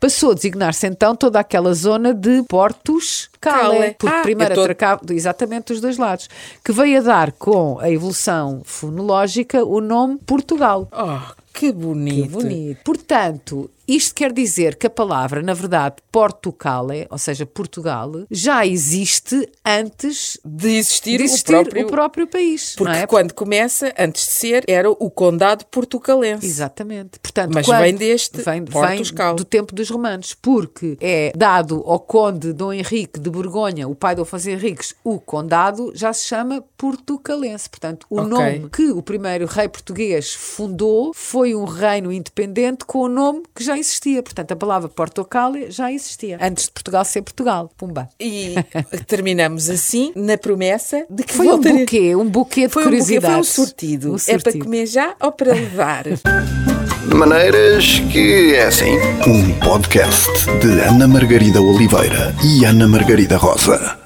Passou 0.00 0.30
a 0.30 0.34
designar-se 0.34 0.86
então 0.86 1.14
toda 1.14 1.38
aquela 1.38 1.74
zona 1.74 2.14
de 2.14 2.42
Portos 2.48 3.28
Cale, 3.38 3.78
Cale. 3.78 3.94
porque 3.98 4.16
Ah, 4.16 4.22
primeiro 4.22 4.54
tô- 4.54 4.62
atracava 4.62 5.02
exatamente 5.10 5.66
dos 5.66 5.82
dois 5.82 5.98
lados, 5.98 6.30
que 6.64 6.72
veio 6.72 6.98
a 6.98 7.02
dar 7.02 7.32
com 7.32 7.78
a 7.78 7.90
evolução 7.90 8.62
fonológica 8.64 9.62
o 9.62 9.82
nome 9.82 10.16
Portugal. 10.24 10.88
Oh, 10.90 11.34
que 11.56 11.72
bonito. 11.72 12.22
Que 12.22 12.28
bonito. 12.28 12.80
Portanto, 12.84 13.70
isto 13.88 14.14
quer 14.14 14.32
dizer 14.32 14.76
que 14.76 14.86
a 14.86 14.90
palavra, 14.90 15.40
na 15.42 15.54
verdade, 15.54 15.96
Portucale, 16.12 17.06
ou 17.08 17.16
seja, 17.16 17.46
Portugal, 17.46 18.10
já 18.30 18.66
existe 18.66 19.48
antes 19.64 20.38
De 20.44 20.76
existir, 20.76 21.18
de 21.18 21.24
existir 21.24 21.54
o 21.54 21.62
próprio... 21.62 21.86
o 21.86 21.90
próprio 21.90 22.26
país. 22.26 22.74
Porque 22.76 22.98
é? 22.98 23.06
quando 23.06 23.32
começa, 23.32 23.94
antes 23.96 24.26
de 24.26 24.32
ser, 24.32 24.64
era 24.66 24.90
o 24.90 25.08
Condado 25.10 25.64
Portucalense. 25.66 26.44
Exatamente. 26.44 27.18
Portanto, 27.20 27.52
Mas 27.54 27.66
vem 27.66 27.94
deste 27.94 28.42
vem, 28.42 28.64
vem 28.64 29.34
do 29.36 29.44
tempo 29.44 29.74
dos 29.74 29.88
romanos, 29.88 30.34
porque 30.34 30.98
é 31.00 31.32
dado 31.34 31.82
ao 31.86 32.00
conde 32.00 32.52
Dom 32.52 32.72
Henrique 32.72 33.20
de 33.20 33.30
Borgonha, 33.30 33.88
o 33.88 33.94
pai 33.94 34.14
do 34.14 34.22
Afonso 34.22 34.50
Henriques, 34.50 34.94
o 35.04 35.20
condado 35.20 35.92
já 35.94 36.12
se 36.12 36.26
chama 36.26 36.62
portucalense. 36.76 37.70
Portanto, 37.70 38.06
o 38.10 38.18
Ok. 38.20 38.28
nome 38.28 38.68
que 38.70 38.90
o 38.90 39.00
primeiro 39.00 39.46
rei 39.46 39.68
português 39.68 40.34
fundou 40.34 41.12
foi 41.14 41.45
um 41.54 41.64
reino 41.64 42.12
independente 42.12 42.84
com 42.84 42.98
o 43.00 43.08
nome 43.08 43.42
que 43.54 43.62
já 43.62 43.78
existia. 43.78 44.22
Portanto, 44.22 44.52
a 44.52 44.56
palavra 44.56 44.88
Portocale 44.88 45.70
já 45.70 45.92
existia. 45.92 46.38
Antes 46.40 46.64
de 46.64 46.70
Portugal 46.72 47.04
ser 47.04 47.22
Portugal. 47.22 47.70
Pumba. 47.76 48.08
E 48.18 48.54
terminamos 49.06 49.68
assim, 49.70 50.12
na 50.16 50.36
promessa 50.38 51.04
de 51.10 51.22
que 51.22 51.32
Foi 51.34 51.46
um 51.46 51.50
voltarei- 51.52 51.78
buquê, 51.80 52.16
um 52.16 52.28
buquê 52.28 52.66
de 52.66 52.72
Foi 52.72 52.82
um, 52.82 52.86
buquê, 52.86 52.96
foi 52.96 52.98
um 52.98 53.00
curiosidades. 53.06 53.48
sortido. 53.50 54.12
Um 54.12 54.16
É 54.16 54.18
para 54.18 54.40
sortido. 54.40 54.64
comer 54.64 54.86
já 54.86 55.14
ou 55.20 55.32
para 55.32 55.52
levar? 55.52 56.04
De 56.04 57.14
maneiras 57.14 58.00
que 58.12 58.54
é 58.54 58.64
assim. 58.66 58.96
Um 59.26 59.52
podcast 59.60 60.28
de 60.60 60.80
Ana 60.80 61.06
Margarida 61.06 61.60
Oliveira 61.60 62.34
e 62.44 62.64
Ana 62.64 62.88
Margarida 62.88 63.36
Rosa. 63.36 64.05